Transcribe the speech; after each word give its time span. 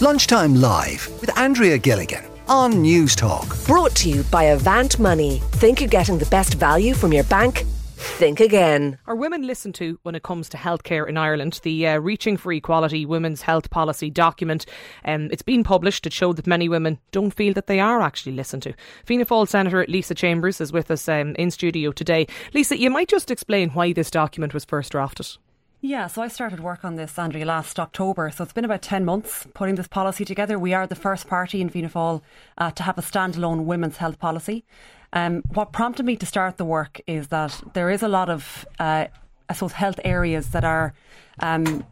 Lunchtime 0.00 0.54
Live 0.54 1.08
with 1.20 1.36
Andrea 1.36 1.76
Gilligan 1.76 2.24
on 2.46 2.74
Newstalk. 2.74 3.66
Brought 3.66 3.96
to 3.96 4.08
you 4.08 4.22
by 4.30 4.44
Avant 4.44 4.96
Money. 5.00 5.42
Think 5.54 5.80
you're 5.80 5.88
getting 5.88 6.18
the 6.18 6.26
best 6.26 6.54
value 6.54 6.94
from 6.94 7.12
your 7.12 7.24
bank? 7.24 7.64
Think 7.96 8.38
again. 8.38 8.96
Are 9.08 9.16
women 9.16 9.44
listened 9.44 9.74
to 9.74 9.98
when 10.04 10.14
it 10.14 10.22
comes 10.22 10.48
to 10.50 10.56
healthcare 10.56 11.08
in 11.08 11.16
Ireland? 11.16 11.58
The 11.64 11.88
uh, 11.88 11.98
Reaching 11.98 12.36
for 12.36 12.52
Equality 12.52 13.06
Women's 13.06 13.42
Health 13.42 13.70
Policy 13.70 14.08
document. 14.08 14.66
Um, 15.04 15.30
it's 15.32 15.42
been 15.42 15.64
published. 15.64 16.06
It 16.06 16.12
showed 16.12 16.36
that 16.36 16.46
many 16.46 16.68
women 16.68 17.00
don't 17.10 17.34
feel 17.34 17.52
that 17.54 17.66
they 17.66 17.80
are 17.80 18.00
actually 18.00 18.36
listened 18.36 18.62
to. 18.62 18.74
Fianna 19.04 19.26
Fáil 19.26 19.48
Senator 19.48 19.84
Lisa 19.88 20.14
Chambers 20.14 20.60
is 20.60 20.72
with 20.72 20.92
us 20.92 21.08
um, 21.08 21.34
in 21.34 21.50
studio 21.50 21.90
today. 21.90 22.28
Lisa, 22.54 22.78
you 22.78 22.88
might 22.88 23.08
just 23.08 23.32
explain 23.32 23.70
why 23.70 23.92
this 23.92 24.12
document 24.12 24.54
was 24.54 24.64
first 24.64 24.92
drafted. 24.92 25.38
Yeah, 25.80 26.08
so 26.08 26.22
I 26.22 26.28
started 26.28 26.58
work 26.58 26.84
on 26.84 26.96
this, 26.96 27.16
Andrea, 27.16 27.46
last 27.46 27.78
October. 27.78 28.30
So 28.30 28.42
it's 28.42 28.52
been 28.52 28.64
about 28.64 28.82
10 28.82 29.04
months 29.04 29.46
putting 29.54 29.76
this 29.76 29.86
policy 29.86 30.24
together. 30.24 30.58
We 30.58 30.74
are 30.74 30.88
the 30.88 30.96
first 30.96 31.28
party 31.28 31.60
in 31.60 31.68
Fianna 31.68 31.88
Fáil 31.88 32.20
uh, 32.56 32.72
to 32.72 32.82
have 32.82 32.98
a 32.98 33.00
standalone 33.00 33.64
women's 33.64 33.98
health 33.98 34.18
policy. 34.18 34.64
Um, 35.12 35.44
what 35.54 35.72
prompted 35.72 36.04
me 36.04 36.16
to 36.16 36.26
start 36.26 36.56
the 36.56 36.64
work 36.64 37.00
is 37.06 37.28
that 37.28 37.62
there 37.74 37.90
is 37.90 38.02
a 38.02 38.08
lot 38.08 38.28
of, 38.28 38.66
uh, 38.80 39.06
I 39.48 39.52
suppose, 39.52 39.70
health 39.70 40.00
areas 40.04 40.48
that 40.48 40.64
are 40.64 40.94
um, 41.38 41.84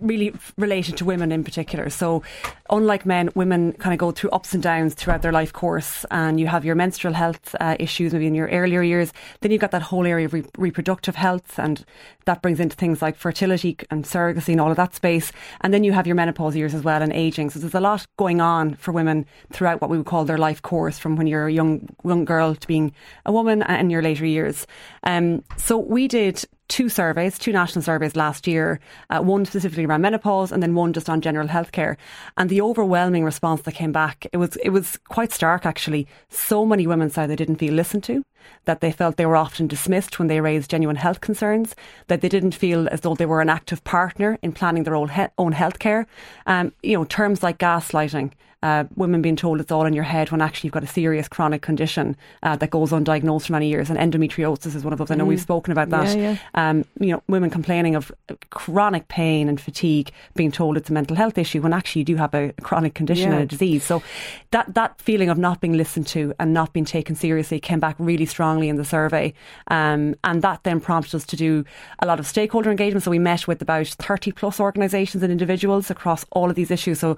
really 0.00 0.32
related 0.56 0.96
to 0.98 1.04
women 1.04 1.32
in 1.32 1.44
particular. 1.44 1.90
So, 1.90 2.22
unlike 2.70 3.04
men, 3.04 3.30
women 3.34 3.72
kind 3.74 3.92
of 3.92 3.98
go 3.98 4.10
through 4.10 4.30
ups 4.30 4.54
and 4.54 4.62
downs 4.62 4.94
throughout 4.94 5.22
their 5.22 5.32
life 5.32 5.52
course, 5.52 6.04
and 6.10 6.40
you 6.40 6.46
have 6.46 6.64
your 6.64 6.74
menstrual 6.74 7.14
health 7.14 7.54
uh, 7.60 7.76
issues 7.78 8.12
maybe 8.12 8.26
in 8.26 8.34
your 8.34 8.48
earlier 8.48 8.82
years. 8.82 9.12
Then 9.40 9.50
you've 9.52 9.60
got 9.60 9.70
that 9.72 9.82
whole 9.82 10.06
area 10.06 10.26
of 10.26 10.32
re- 10.32 10.44
reproductive 10.56 11.16
health, 11.16 11.58
and 11.58 11.84
that 12.24 12.42
brings 12.42 12.60
into 12.60 12.76
things 12.76 13.02
like 13.02 13.16
fertility 13.16 13.76
and 13.90 14.04
surrogacy 14.04 14.50
and 14.50 14.60
all 14.60 14.70
of 14.70 14.76
that 14.76 14.94
space. 14.94 15.32
And 15.60 15.74
then 15.74 15.84
you 15.84 15.92
have 15.92 16.06
your 16.06 16.16
menopause 16.16 16.56
years 16.56 16.74
as 16.74 16.82
well 16.82 17.02
and 17.02 17.12
aging. 17.12 17.50
So, 17.50 17.58
there's 17.58 17.74
a 17.74 17.80
lot 17.80 18.06
going 18.16 18.40
on 18.40 18.74
for 18.74 18.92
women 18.92 19.26
throughout 19.52 19.80
what 19.80 19.90
we 19.90 19.98
would 19.98 20.06
call 20.06 20.24
their 20.24 20.38
life 20.38 20.62
course 20.62 20.98
from 20.98 21.16
when 21.16 21.26
you're 21.26 21.46
a 21.46 21.52
young, 21.52 21.88
young 22.04 22.24
girl 22.24 22.54
to 22.54 22.66
being 22.66 22.92
a 23.26 23.32
woman 23.32 23.62
in 23.62 23.90
your 23.90 24.02
later 24.02 24.26
years. 24.26 24.66
Um, 25.02 25.44
so, 25.56 25.78
we 25.78 26.08
did 26.08 26.44
two 26.70 26.88
surveys, 26.88 27.38
two 27.38 27.52
national 27.52 27.82
surveys 27.82 28.16
last 28.16 28.46
year, 28.46 28.80
uh, 29.10 29.20
one 29.20 29.44
specifically 29.44 29.84
around 29.84 30.00
menopause 30.00 30.52
and 30.52 30.62
then 30.62 30.74
one 30.74 30.92
just 30.92 31.10
on 31.10 31.20
general 31.20 31.48
healthcare. 31.48 31.96
And 32.38 32.48
the 32.48 32.62
overwhelming 32.62 33.24
response 33.24 33.62
that 33.62 33.72
came 33.72 33.92
back, 33.92 34.26
it 34.32 34.38
was 34.38 34.56
it 34.56 34.70
was 34.70 34.96
quite 35.08 35.32
stark 35.32 35.66
actually. 35.66 36.06
So 36.30 36.64
many 36.64 36.86
women 36.86 37.10
said 37.10 37.28
they 37.28 37.36
didn't 37.36 37.56
feel 37.56 37.74
listened 37.74 38.04
to, 38.04 38.22
that 38.64 38.80
they 38.80 38.92
felt 38.92 39.16
they 39.16 39.26
were 39.26 39.36
often 39.36 39.66
dismissed 39.66 40.18
when 40.18 40.28
they 40.28 40.40
raised 40.40 40.70
genuine 40.70 40.96
health 40.96 41.20
concerns, 41.20 41.74
that 42.08 42.20
they 42.20 42.28
didn't 42.28 42.54
feel 42.54 42.88
as 42.88 43.00
though 43.00 43.14
they 43.14 43.26
were 43.26 43.40
an 43.40 43.48
active 43.48 43.82
partner 43.84 44.38
in 44.42 44.52
planning 44.52 44.84
their 44.84 44.94
own, 44.94 45.08
he- 45.08 45.26
own 45.38 45.52
healthcare. 45.52 46.06
Um, 46.46 46.72
you 46.82 46.96
know, 46.96 47.04
terms 47.04 47.42
like 47.42 47.58
gaslighting, 47.58 48.32
uh, 48.62 48.84
women 48.94 49.22
being 49.22 49.36
told 49.36 49.60
it's 49.60 49.72
all 49.72 49.86
in 49.86 49.94
your 49.94 50.04
head 50.04 50.30
when 50.30 50.42
actually 50.42 50.68
you've 50.68 50.74
got 50.74 50.84
a 50.84 50.86
serious 50.86 51.28
chronic 51.28 51.62
condition 51.62 52.14
uh, 52.42 52.56
that 52.56 52.70
goes 52.70 52.90
undiagnosed 52.90 53.46
for 53.46 53.52
many 53.52 53.68
years. 53.68 53.88
And 53.88 53.98
endometriosis 53.98 54.74
is 54.74 54.84
one 54.84 54.92
of 54.92 54.98
those. 54.98 55.10
I 55.10 55.14
know 55.14 55.24
mm. 55.24 55.28
we've 55.28 55.40
spoken 55.40 55.72
about 55.72 55.88
that. 55.90 56.16
Yeah, 56.16 56.36
yeah. 56.54 56.70
Um, 56.70 56.84
you 56.98 57.12
know, 57.12 57.22
women 57.26 57.48
complaining 57.48 57.94
of 57.94 58.12
chronic 58.50 59.08
pain 59.08 59.48
and 59.48 59.58
fatigue, 59.58 60.10
being 60.34 60.52
told 60.52 60.76
it's 60.76 60.90
a 60.90 60.92
mental 60.92 61.16
health 61.16 61.38
issue 61.38 61.62
when 61.62 61.72
actually 61.72 62.00
you 62.00 62.04
do 62.04 62.16
have 62.16 62.34
a 62.34 62.52
chronic 62.60 62.94
condition 62.94 63.30
yeah. 63.30 63.36
and 63.36 63.42
a 63.44 63.46
disease. 63.46 63.82
So 63.82 64.02
that 64.50 64.74
that 64.74 65.00
feeling 65.00 65.30
of 65.30 65.38
not 65.38 65.60
being 65.60 65.74
listened 65.74 66.06
to 66.08 66.34
and 66.38 66.52
not 66.52 66.74
being 66.74 66.84
taken 66.84 67.14
seriously 67.14 67.60
came 67.60 67.80
back 67.80 67.96
really 67.98 68.26
strongly 68.30 68.68
in 68.68 68.76
the 68.76 68.84
survey, 68.84 69.34
um, 69.68 70.14
and 70.24 70.42
that 70.42 70.62
then 70.64 70.80
prompted 70.80 71.14
us 71.14 71.24
to 71.26 71.36
do 71.36 71.64
a 71.98 72.06
lot 72.06 72.18
of 72.18 72.26
stakeholder 72.26 72.70
engagement. 72.70 73.02
So 73.04 73.10
we 73.10 73.18
met 73.18 73.46
with 73.46 73.60
about 73.60 73.86
thirty 73.86 74.32
plus 74.32 74.60
organisations 74.60 75.22
and 75.22 75.32
individuals 75.32 75.90
across 75.90 76.24
all 76.30 76.48
of 76.48 76.56
these 76.56 76.70
issues. 76.70 77.00
So 77.00 77.16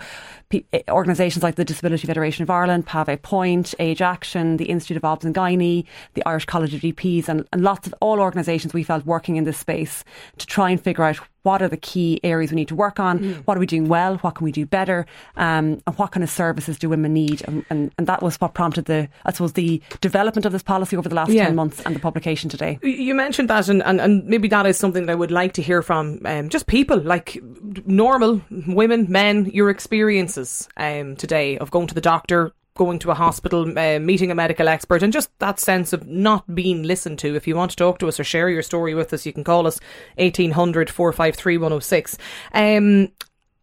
p- 0.49 0.67
eh, 0.73 0.83
organisations 0.89 1.43
like 1.43 1.57
the 1.57 1.65
Disability 1.65 2.07
Federation 2.07 2.43
of 2.43 2.51
Ireland, 2.51 2.87
Pavee 2.87 3.21
Point, 3.21 3.75
Age 3.79 4.03
Action, 4.03 4.57
the 4.57 4.67
Institute 4.67 4.97
of 4.97 5.05
Obs 5.05 5.25
and 5.25 5.35
Gynae, 5.35 5.85
the 6.15 6.27
Irish 6.27 6.47
College 6.47 6.75
of 6.75 6.81
GPs, 6.81 7.29
and, 7.29 7.47
and 7.53 7.63
lots 7.63 7.87
of 7.87 7.95
all 8.01 8.21
organisations 8.21 8.75
we 8.75 8.83
felt 8.83 9.07
working 9.07 9.37
in 9.37 9.45
this 9.45 9.59
space 9.59 10.05
to 10.39 10.47
try 10.47 10.71
and 10.71 10.83
figure 10.83 11.05
out 11.05 11.21
what 11.43 11.63
are 11.63 11.69
the 11.69 11.77
key 11.77 12.21
areas 12.23 12.51
we 12.51 12.57
need 12.57 12.69
to 12.69 12.75
work 12.75 13.01
on? 13.01 13.19
Mm. 13.19 13.37
What 13.45 13.57
are 13.57 13.61
we 13.61 13.67
doing 13.67 13.89
well? 13.89 14.17
What 14.19 14.37
can 14.37 14.45
we 14.45 14.53
do 14.53 14.67
better? 14.67 15.07
Um, 15.37 15.83
and 15.87 15.97
what 15.97 16.13
kind 16.13 16.23
of 16.23 16.31
services 16.31 16.79
do 16.79 16.89
women 16.89 17.13
need? 17.13 17.43
And, 17.47 17.65
and, 17.71 17.93
and, 17.99 18.07
that 18.07 18.23
was 18.23 18.41
what 18.41 18.55
prompted 18.55 18.87
the, 18.87 19.09
I 19.25 19.33
suppose, 19.33 19.55
the 19.55 19.81
development 20.01 20.45
of 20.45 20.53
this 20.53 20.63
policy 20.63 20.97
over 20.97 21.09
the 21.09 21.15
last 21.15 21.31
yeah. 21.31 21.47
10 21.47 21.55
months 21.55 21.81
and 21.85 21.95
the 21.95 22.01
publication 22.01 22.51
today. 22.51 22.79
You 22.83 23.15
mentioned 23.15 23.49
that, 23.49 23.69
and, 23.69 23.83
and, 23.83 24.01
and 24.01 24.25
maybe 24.25 24.49
that 24.49 24.67
is 24.67 24.77
something 24.77 25.07
that 25.07 25.13
I 25.13 25.15
would 25.15 25.31
like 25.31 25.55
to 25.55 25.63
hear 25.63 25.83
from 25.83 26.21
um, 26.25 26.49
just 26.49 26.67
people, 26.67 27.01
like 27.01 27.39
normal 27.87 28.43
women, 28.51 29.07
men, 29.09 29.47
your 29.47 29.71
experiences 29.71 30.69
um, 30.77 31.17
today 31.17 31.59
of 31.59 31.71
going 31.71 31.87
to 31.87 31.95
the 31.95 32.01
doctor, 32.01 32.53
going 32.75 32.99
to 33.01 33.11
a 33.11 33.15
hospital, 33.15 33.79
uh, 33.79 33.99
meeting 33.99 34.31
a 34.31 34.35
medical 34.35 34.69
expert, 34.69 35.03
and 35.03 35.13
just 35.13 35.31
that 35.39 35.59
sense 35.59 35.93
of 35.93 36.07
not 36.07 36.55
being 36.55 36.83
listened 36.83 37.19
to. 37.21 37.35
If 37.35 37.47
you 37.47 37.57
want 37.57 37.71
to 37.73 37.77
talk 37.77 37.99
to 37.99 38.09
us 38.09 38.19
or 38.19 38.25
share 38.25 38.49
your 38.49 38.63
story 38.63 38.95
with 38.95 39.13
us, 39.13 39.27
you 39.27 39.33
can 39.33 39.45
call 39.45 39.67
us 39.67 39.81
1800 40.17 40.91
453 40.91 41.59
106. 41.59 42.19
Um, 42.53 43.09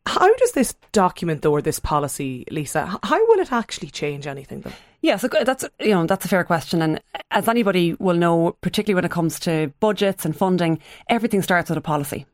how 0.06 0.34
does 0.36 0.54
this 0.54 0.74
document, 0.92 1.42
though, 1.42 1.52
or 1.52 1.62
this 1.62 1.80
policy, 1.80 2.46
Lisa, 2.50 3.00
how 3.04 3.28
will 3.28 3.40
it 3.40 3.52
actually 3.52 3.90
change 3.90 4.26
anything, 4.26 4.62
though? 4.62 4.72
Yeah, 5.02 5.18
so 5.18 5.28
that's 5.28 5.64
you 5.80 5.92
know 5.92 6.06
that's 6.06 6.26
a 6.26 6.28
fair 6.28 6.44
question, 6.44 6.82
and 6.82 7.00
as 7.32 7.48
anybody 7.48 7.94
will 8.00 8.18
know, 8.18 8.58
particularly 8.62 8.96
when 8.96 9.06
it 9.06 9.12
comes 9.12 9.40
to 9.42 9.72
budgets 9.80 10.26
and 10.26 10.36
funding, 10.36 10.80
everything 11.08 11.42
starts 11.42 11.70
with 11.70 11.78
a 11.78 11.82
policy. 11.82 12.26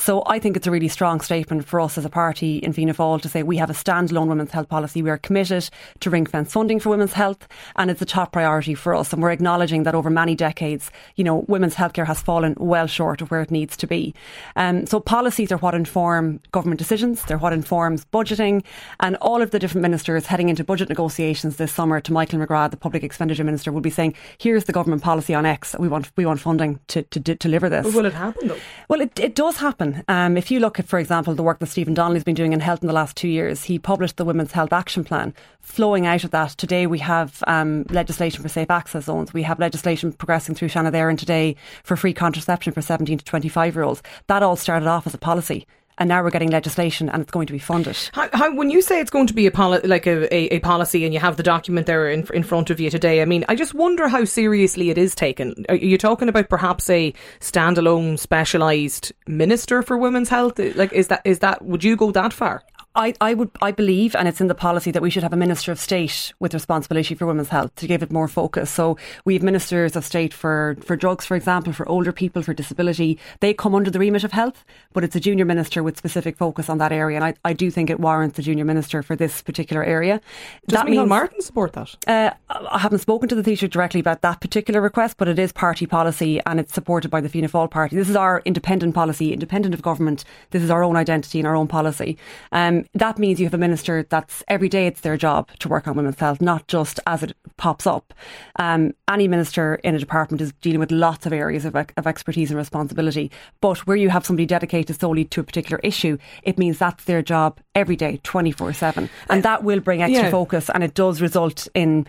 So 0.00 0.22
I 0.24 0.38
think 0.38 0.56
it's 0.56 0.66
a 0.66 0.70
really 0.70 0.88
strong 0.88 1.20
statement 1.20 1.66
for 1.66 1.78
us 1.78 1.98
as 1.98 2.06
a 2.06 2.08
party 2.08 2.56
in 2.56 2.72
Fianna 2.72 2.94
Fáil 2.94 3.20
to 3.20 3.28
say 3.28 3.42
we 3.42 3.58
have 3.58 3.68
a 3.68 3.74
standalone 3.74 4.28
women's 4.28 4.50
health 4.50 4.70
policy. 4.70 5.02
We 5.02 5.10
are 5.10 5.18
committed 5.18 5.68
to 6.00 6.08
ring 6.08 6.24
fence 6.24 6.54
funding 6.54 6.80
for 6.80 6.88
women's 6.88 7.12
health, 7.12 7.46
and 7.76 7.90
it's 7.90 8.00
a 8.00 8.06
top 8.06 8.32
priority 8.32 8.74
for 8.74 8.94
us. 8.94 9.12
And 9.12 9.20
we're 9.20 9.30
acknowledging 9.30 9.82
that 9.82 9.94
over 9.94 10.08
many 10.08 10.34
decades, 10.34 10.90
you 11.16 11.24
know, 11.24 11.44
women's 11.48 11.74
healthcare 11.74 12.06
has 12.06 12.22
fallen 12.22 12.54
well 12.58 12.86
short 12.86 13.20
of 13.20 13.30
where 13.30 13.42
it 13.42 13.50
needs 13.50 13.76
to 13.76 13.86
be. 13.86 14.14
Um, 14.56 14.86
so 14.86 15.00
policies 15.00 15.52
are 15.52 15.58
what 15.58 15.74
inform 15.74 16.40
government 16.50 16.78
decisions. 16.78 17.22
They're 17.26 17.36
what 17.36 17.52
informs 17.52 18.06
budgeting, 18.06 18.64
and 19.00 19.16
all 19.16 19.42
of 19.42 19.50
the 19.50 19.58
different 19.58 19.82
ministers 19.82 20.24
heading 20.24 20.48
into 20.48 20.64
budget 20.64 20.88
negotiations 20.88 21.56
this 21.56 21.74
summer 21.74 22.00
to 22.00 22.10
Michael 22.10 22.38
McGrath, 22.38 22.70
the 22.70 22.78
public 22.78 23.04
expenditure 23.04 23.44
minister, 23.44 23.70
will 23.70 23.82
be 23.82 23.90
saying, 23.90 24.14
"Here's 24.38 24.64
the 24.64 24.72
government 24.72 25.02
policy 25.02 25.34
on 25.34 25.44
X. 25.44 25.76
We 25.78 25.88
want 25.88 26.10
we 26.16 26.24
want 26.24 26.40
funding 26.40 26.80
to 26.88 27.02
to, 27.02 27.34
deliver 27.34 27.68
this." 27.68 27.94
will 27.94 28.06
it 28.06 28.14
happen 28.14 28.48
though? 28.48 28.58
Well, 28.88 29.02
it, 29.02 29.20
it 29.20 29.34
does 29.34 29.58
happen. 29.58 29.89
Um, 30.08 30.36
if 30.36 30.50
you 30.50 30.60
look 30.60 30.78
at, 30.78 30.86
for 30.86 30.98
example, 30.98 31.34
the 31.34 31.42
work 31.42 31.58
that 31.58 31.66
Stephen 31.66 31.94
Donnelly's 31.94 32.24
been 32.24 32.34
doing 32.34 32.52
in 32.52 32.60
health 32.60 32.82
in 32.82 32.86
the 32.86 32.92
last 32.92 33.16
two 33.16 33.28
years, 33.28 33.64
he 33.64 33.78
published 33.78 34.16
the 34.16 34.24
Women's 34.24 34.52
Health 34.52 34.72
Action 34.72 35.04
Plan. 35.04 35.34
Flowing 35.60 36.06
out 36.06 36.24
of 36.24 36.30
that, 36.30 36.50
today 36.50 36.86
we 36.86 36.98
have 36.98 37.42
um, 37.46 37.84
legislation 37.90 38.42
for 38.42 38.48
safe 38.48 38.70
access 38.70 39.04
zones. 39.04 39.32
We 39.32 39.42
have 39.42 39.58
legislation 39.58 40.12
progressing 40.12 40.54
through 40.54 40.68
Seanad 40.68 40.92
Éireann 40.92 41.18
today 41.18 41.56
for 41.82 41.96
free 41.96 42.12
contraception 42.12 42.72
for 42.72 42.82
17 42.82 43.18
to 43.18 43.24
25 43.24 43.74
year 43.74 43.84
olds. 43.84 44.02
That 44.26 44.42
all 44.42 44.56
started 44.56 44.86
off 44.86 45.06
as 45.06 45.14
a 45.14 45.18
policy 45.18 45.66
and 46.00 46.08
now 46.08 46.22
we're 46.22 46.30
getting 46.30 46.50
legislation 46.50 47.10
and 47.10 47.22
it's 47.22 47.30
going 47.30 47.46
to 47.46 47.52
be 47.52 47.58
funded. 47.58 47.96
How, 48.12 48.28
how 48.32 48.54
when 48.54 48.70
you 48.70 48.80
say 48.80 49.00
it's 49.00 49.10
going 49.10 49.26
to 49.26 49.34
be 49.34 49.46
a 49.46 49.50
poli- 49.50 49.82
like 49.82 50.06
a, 50.06 50.34
a, 50.34 50.56
a, 50.56 50.58
policy 50.60 51.04
and 51.04 51.12
you 51.12 51.20
have 51.20 51.36
the 51.36 51.42
document 51.42 51.86
there 51.86 52.08
in, 52.08 52.26
in 52.32 52.42
front 52.42 52.70
of 52.70 52.80
you 52.80 52.88
today, 52.90 53.20
I 53.20 53.26
mean, 53.26 53.44
I 53.48 53.54
just 53.54 53.74
wonder 53.74 54.08
how 54.08 54.24
seriously 54.24 54.88
it 54.88 54.96
is 54.96 55.14
taken. 55.14 55.66
Are 55.68 55.76
you 55.76 55.98
talking 55.98 56.28
about 56.28 56.48
perhaps 56.48 56.88
a 56.88 57.12
standalone 57.40 58.18
specialised 58.18 59.12
minister 59.26 59.82
for 59.82 59.98
women's 59.98 60.30
health? 60.30 60.58
Like, 60.58 60.92
is 60.94 61.08
that 61.08 61.20
is 61.24 61.40
that 61.40 61.62
would 61.62 61.84
you 61.84 61.96
go 61.96 62.10
that 62.12 62.32
far? 62.32 62.62
I, 62.96 63.14
I 63.20 63.34
would 63.34 63.50
I 63.62 63.70
believe, 63.70 64.16
and 64.16 64.26
it's 64.26 64.40
in 64.40 64.48
the 64.48 64.54
policy 64.54 64.90
that 64.90 65.00
we 65.00 65.10
should 65.10 65.22
have 65.22 65.32
a 65.32 65.36
minister 65.36 65.70
of 65.70 65.78
state 65.78 66.32
with 66.40 66.52
responsibility 66.52 67.14
for 67.14 67.24
women's 67.24 67.50
health 67.50 67.74
to 67.76 67.86
give 67.86 68.02
it 68.02 68.10
more 68.10 68.26
focus. 68.26 68.68
So 68.68 68.96
we 69.24 69.34
have 69.34 69.44
ministers 69.44 69.94
of 69.94 70.04
state 70.04 70.34
for 70.34 70.76
for 70.80 70.96
drugs, 70.96 71.24
for 71.24 71.36
example, 71.36 71.72
for 71.72 71.88
older 71.88 72.10
people, 72.10 72.42
for 72.42 72.52
disability. 72.52 73.16
They 73.38 73.54
come 73.54 73.76
under 73.76 73.90
the 73.90 74.00
remit 74.00 74.24
of 74.24 74.32
health, 74.32 74.64
but 74.92 75.04
it's 75.04 75.14
a 75.14 75.20
junior 75.20 75.44
minister 75.44 75.84
with 75.84 75.96
specific 75.96 76.36
focus 76.36 76.68
on 76.68 76.78
that 76.78 76.90
area. 76.90 77.16
And 77.16 77.24
I, 77.24 77.34
I 77.44 77.52
do 77.52 77.70
think 77.70 77.90
it 77.90 78.00
warrants 78.00 78.38
a 78.40 78.42
junior 78.42 78.64
minister 78.64 79.04
for 79.04 79.14
this 79.14 79.40
particular 79.40 79.84
area. 79.84 80.20
Does 80.66 80.80
that 80.80 80.86
Micheál 80.86 81.06
Martin 81.06 81.42
support 81.42 81.74
that? 81.74 81.94
Uh, 82.08 82.32
I 82.48 82.78
haven't 82.78 82.98
spoken 82.98 83.28
to 83.28 83.36
the 83.36 83.42
Taoiseach 83.42 83.70
directly 83.70 84.00
about 84.00 84.22
that 84.22 84.40
particular 84.40 84.80
request, 84.80 85.16
but 85.16 85.28
it 85.28 85.38
is 85.38 85.52
party 85.52 85.86
policy 85.86 86.40
and 86.44 86.58
it's 86.58 86.74
supported 86.74 87.08
by 87.08 87.20
the 87.20 87.28
Fianna 87.28 87.48
Fáil 87.48 87.70
party. 87.70 87.94
This 87.94 88.08
is 88.08 88.16
our 88.16 88.42
independent 88.44 88.96
policy, 88.96 89.32
independent 89.32 89.74
of 89.74 89.82
government. 89.82 90.24
This 90.50 90.62
is 90.62 90.70
our 90.70 90.82
own 90.82 90.96
identity 90.96 91.38
and 91.38 91.46
our 91.46 91.54
own 91.54 91.68
policy. 91.68 92.18
Um, 92.50 92.79
that 92.94 93.18
means 93.18 93.40
you 93.40 93.46
have 93.46 93.54
a 93.54 93.58
minister 93.58 94.06
that's 94.08 94.42
every 94.48 94.68
day 94.68 94.86
it's 94.86 95.00
their 95.00 95.16
job 95.16 95.48
to 95.58 95.68
work 95.68 95.86
on 95.86 95.96
women's 95.96 96.18
health, 96.18 96.40
not 96.40 96.66
just 96.68 97.00
as 97.06 97.22
it 97.22 97.36
pops 97.56 97.86
up. 97.86 98.14
Um, 98.56 98.94
any 99.08 99.28
minister 99.28 99.76
in 99.76 99.94
a 99.94 99.98
department 99.98 100.40
is 100.40 100.52
dealing 100.60 100.80
with 100.80 100.90
lots 100.90 101.26
of 101.26 101.32
areas 101.32 101.64
of, 101.64 101.74
of 101.74 102.06
expertise 102.06 102.50
and 102.50 102.58
responsibility. 102.58 103.30
But 103.60 103.86
where 103.86 103.96
you 103.96 104.10
have 104.10 104.26
somebody 104.26 104.46
dedicated 104.46 105.00
solely 105.00 105.24
to 105.26 105.40
a 105.40 105.44
particular 105.44 105.80
issue, 105.82 106.18
it 106.42 106.58
means 106.58 106.78
that's 106.78 107.04
their 107.04 107.22
job 107.22 107.60
every 107.74 107.96
day, 107.96 108.20
24 108.22 108.72
7. 108.72 109.10
And 109.28 109.42
that 109.42 109.64
will 109.64 109.80
bring 109.80 110.02
extra 110.02 110.24
yeah. 110.24 110.30
focus 110.30 110.70
and 110.70 110.82
it 110.84 110.94
does 110.94 111.20
result 111.20 111.68
in 111.74 112.06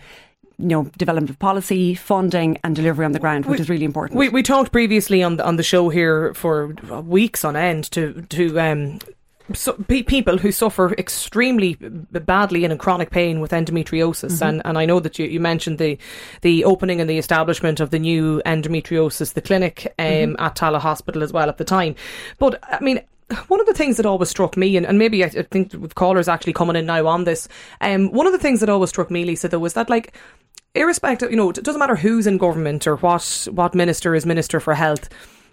you 0.58 0.68
know, 0.68 0.84
development 0.96 1.30
of 1.30 1.38
policy, 1.38 1.94
funding, 1.94 2.58
and 2.62 2.76
delivery 2.76 3.04
on 3.04 3.12
the 3.12 3.18
ground, 3.18 3.46
which 3.46 3.58
we, 3.58 3.62
is 3.62 3.68
really 3.68 3.84
important. 3.84 4.18
We, 4.18 4.28
we 4.28 4.42
talked 4.42 4.70
previously 4.70 5.22
on 5.22 5.36
the, 5.36 5.44
on 5.44 5.56
the 5.56 5.62
show 5.62 5.88
here 5.88 6.34
for 6.34 6.68
weeks 7.02 7.44
on 7.44 7.56
end 7.56 7.90
to 7.92 8.22
to 8.30 8.60
um, 8.60 8.98
so, 9.54 9.72
pe- 9.72 10.02
people 10.02 10.38
who 10.38 10.52
suffer 10.52 10.92
extremely 10.94 11.74
badly 11.74 12.64
and 12.64 12.72
in 12.72 12.78
chronic 12.78 13.10
pain 13.10 13.40
with 13.40 13.52
endometriosis, 13.52 14.32
mm-hmm. 14.32 14.44
and, 14.44 14.62
and 14.64 14.78
I 14.78 14.84
know 14.84 15.00
that 15.00 15.18
you, 15.18 15.26
you 15.26 15.40
mentioned 15.40 15.78
the 15.78 15.98
the 16.42 16.64
opening 16.64 17.00
and 17.00 17.08
the 17.08 17.18
establishment 17.18 17.80
of 17.80 17.90
the 17.90 17.98
new 17.98 18.42
endometriosis 18.44 19.34
the 19.34 19.40
clinic 19.40 19.92
um, 19.98 20.06
mm-hmm. 20.06 20.42
at 20.44 20.56
Tallaght 20.56 20.80
Hospital 20.80 21.22
as 21.22 21.32
well 21.32 21.48
at 21.48 21.58
the 21.58 21.64
time. 21.64 21.94
But 22.38 22.62
I 22.62 22.80
mean, 22.80 23.00
one 23.48 23.60
of 23.60 23.66
the 23.66 23.74
things 23.74 23.96
that 23.96 24.06
always 24.06 24.28
struck 24.28 24.56
me, 24.56 24.76
and, 24.76 24.86
and 24.86 24.98
maybe 24.98 25.24
I, 25.24 25.28
I 25.28 25.42
think 25.42 25.72
with 25.74 25.94
callers 25.94 26.28
actually 26.28 26.52
coming 26.52 26.76
in 26.76 26.86
now 26.86 27.06
on 27.06 27.24
this, 27.24 27.48
um, 27.80 28.10
one 28.12 28.26
of 28.26 28.32
the 28.32 28.38
things 28.38 28.60
that 28.60 28.68
always 28.68 28.90
struck 28.90 29.10
me, 29.10 29.24
Lisa, 29.24 29.48
though, 29.48 29.58
was 29.58 29.74
that 29.74 29.90
like 29.90 30.14
irrespective, 30.74 31.30
you 31.30 31.36
know, 31.36 31.50
it 31.50 31.62
doesn't 31.62 31.78
matter 31.78 31.96
who's 31.96 32.26
in 32.26 32.38
government 32.38 32.86
or 32.86 32.96
what 32.96 33.48
what 33.50 33.74
minister 33.74 34.14
is 34.14 34.26
minister 34.26 34.60
for 34.60 34.74
health 34.74 35.08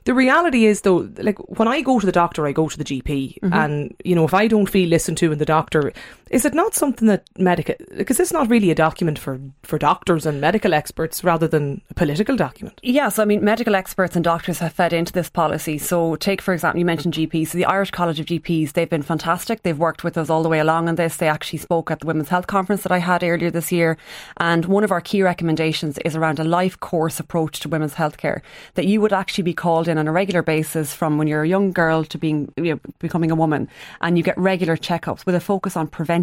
the 0.06 0.14
reality 0.14 0.66
is, 0.66 0.82
though, 0.82 1.10
like 1.18 1.38
when 1.58 1.68
I 1.68 1.82
go 1.82 2.00
to 2.00 2.06
the 2.06 2.12
doctor, 2.12 2.46
I 2.46 2.52
go 2.52 2.70
to 2.70 2.78
the 2.78 2.84
GP, 2.84 3.40
mm-hmm. 3.40 3.54
and 3.54 3.96
you 4.04 4.16
know, 4.16 4.26
if 4.26 4.34
I 4.34 4.48
don't 4.48 4.70
feel 4.70 4.90
listened 4.90 5.18
to 5.20 5.32
in 5.32 5.40
the 5.40 5.46
doctor, 5.46 5.94
is 6.30 6.46
it 6.46 6.54
not 6.54 6.76
something 6.76 7.08
that 7.08 7.24
medical? 7.38 7.76
Because 7.96 8.20
it's 8.20 8.32
not 8.32 8.50
really 8.50 8.72
a 8.72 8.76
document 8.76 9.18
for 9.18 9.40
for 9.64 9.78
doctors 9.78 10.26
and 10.26 10.42
medical 10.42 10.74
experts, 10.74 11.24
rather 11.24 11.48
than 11.48 11.82
a 11.90 11.94
political 11.94 12.36
document. 12.36 12.80
Yes, 12.84 13.20
I 13.20 13.26
mean, 13.26 13.44
medical 13.44 13.76
experts 13.76 14.16
and 14.16 14.24
doctors 14.24 14.60
have 14.60 14.74
fed 14.74 14.94
into 14.94 15.14
this 15.14 15.30
policy. 15.30 15.78
So, 15.78 16.16
take 16.16 16.42
for 16.42 16.54
example, 16.54 16.80
you 16.80 16.86
mentioned 16.86 17.14
GPs. 17.14 17.50
So, 17.50 17.58
the 17.58 17.66
Irish 17.66 17.92
College 17.92 18.20
of 18.20 18.26
GPs, 18.26 18.74
they've 18.74 18.90
been 18.90 19.02
fantastic. 19.02 19.64
They've 19.64 19.78
worked 19.78 20.04
with 20.04 20.18
us 20.18 20.30
all 20.30 20.44
the 20.44 20.50
way 20.50 20.60
along 20.60 20.90
on 20.90 20.96
this. 20.96 21.18
They 21.18 21.28
actually 21.28 21.60
spoke 21.60 21.92
at 21.92 22.00
the 22.00 22.08
Women's 22.08 22.30
Health 22.30 22.48
Conference 22.48 22.84
that 22.84 22.92
I 22.92 23.00
had 23.00 23.24
earlier 23.24 23.52
this 23.52 23.72
year, 23.72 23.98
and 24.38 24.66
one 24.66 24.84
of 24.84 24.92
our 24.92 25.02
key 25.02 25.24
recommendations 25.24 25.98
is 26.00 26.16
around 26.16 26.40
a 26.40 26.44
life 26.44 26.80
course 26.80 27.20
approach 27.20 27.60
to 27.62 27.70
women's 27.70 27.96
healthcare. 27.96 28.42
That 28.76 28.86
you 28.86 29.02
would 29.02 29.14
actually 29.14 29.44
be 29.44 29.54
called 29.54 29.88
in 29.88 29.98
on 29.98 30.08
a 30.08 30.12
regular 30.12 30.42
basis 30.42 30.94
from 30.94 31.18
when 31.18 31.28
you're 31.28 31.44
a 31.44 31.48
young 31.48 31.72
girl 31.72 32.04
to 32.06 32.18
being 32.18 32.52
you 32.58 32.76
know, 32.76 32.80
becoming 33.00 33.32
a 33.32 33.36
woman, 33.36 33.68
and 34.02 34.18
you 34.18 34.24
get 34.24 34.38
regular 34.38 34.78
checkups 34.78 35.26
with 35.26 35.36
a 35.36 35.40
focus 35.40 35.76
on 35.76 35.88
prevention, 35.88 36.19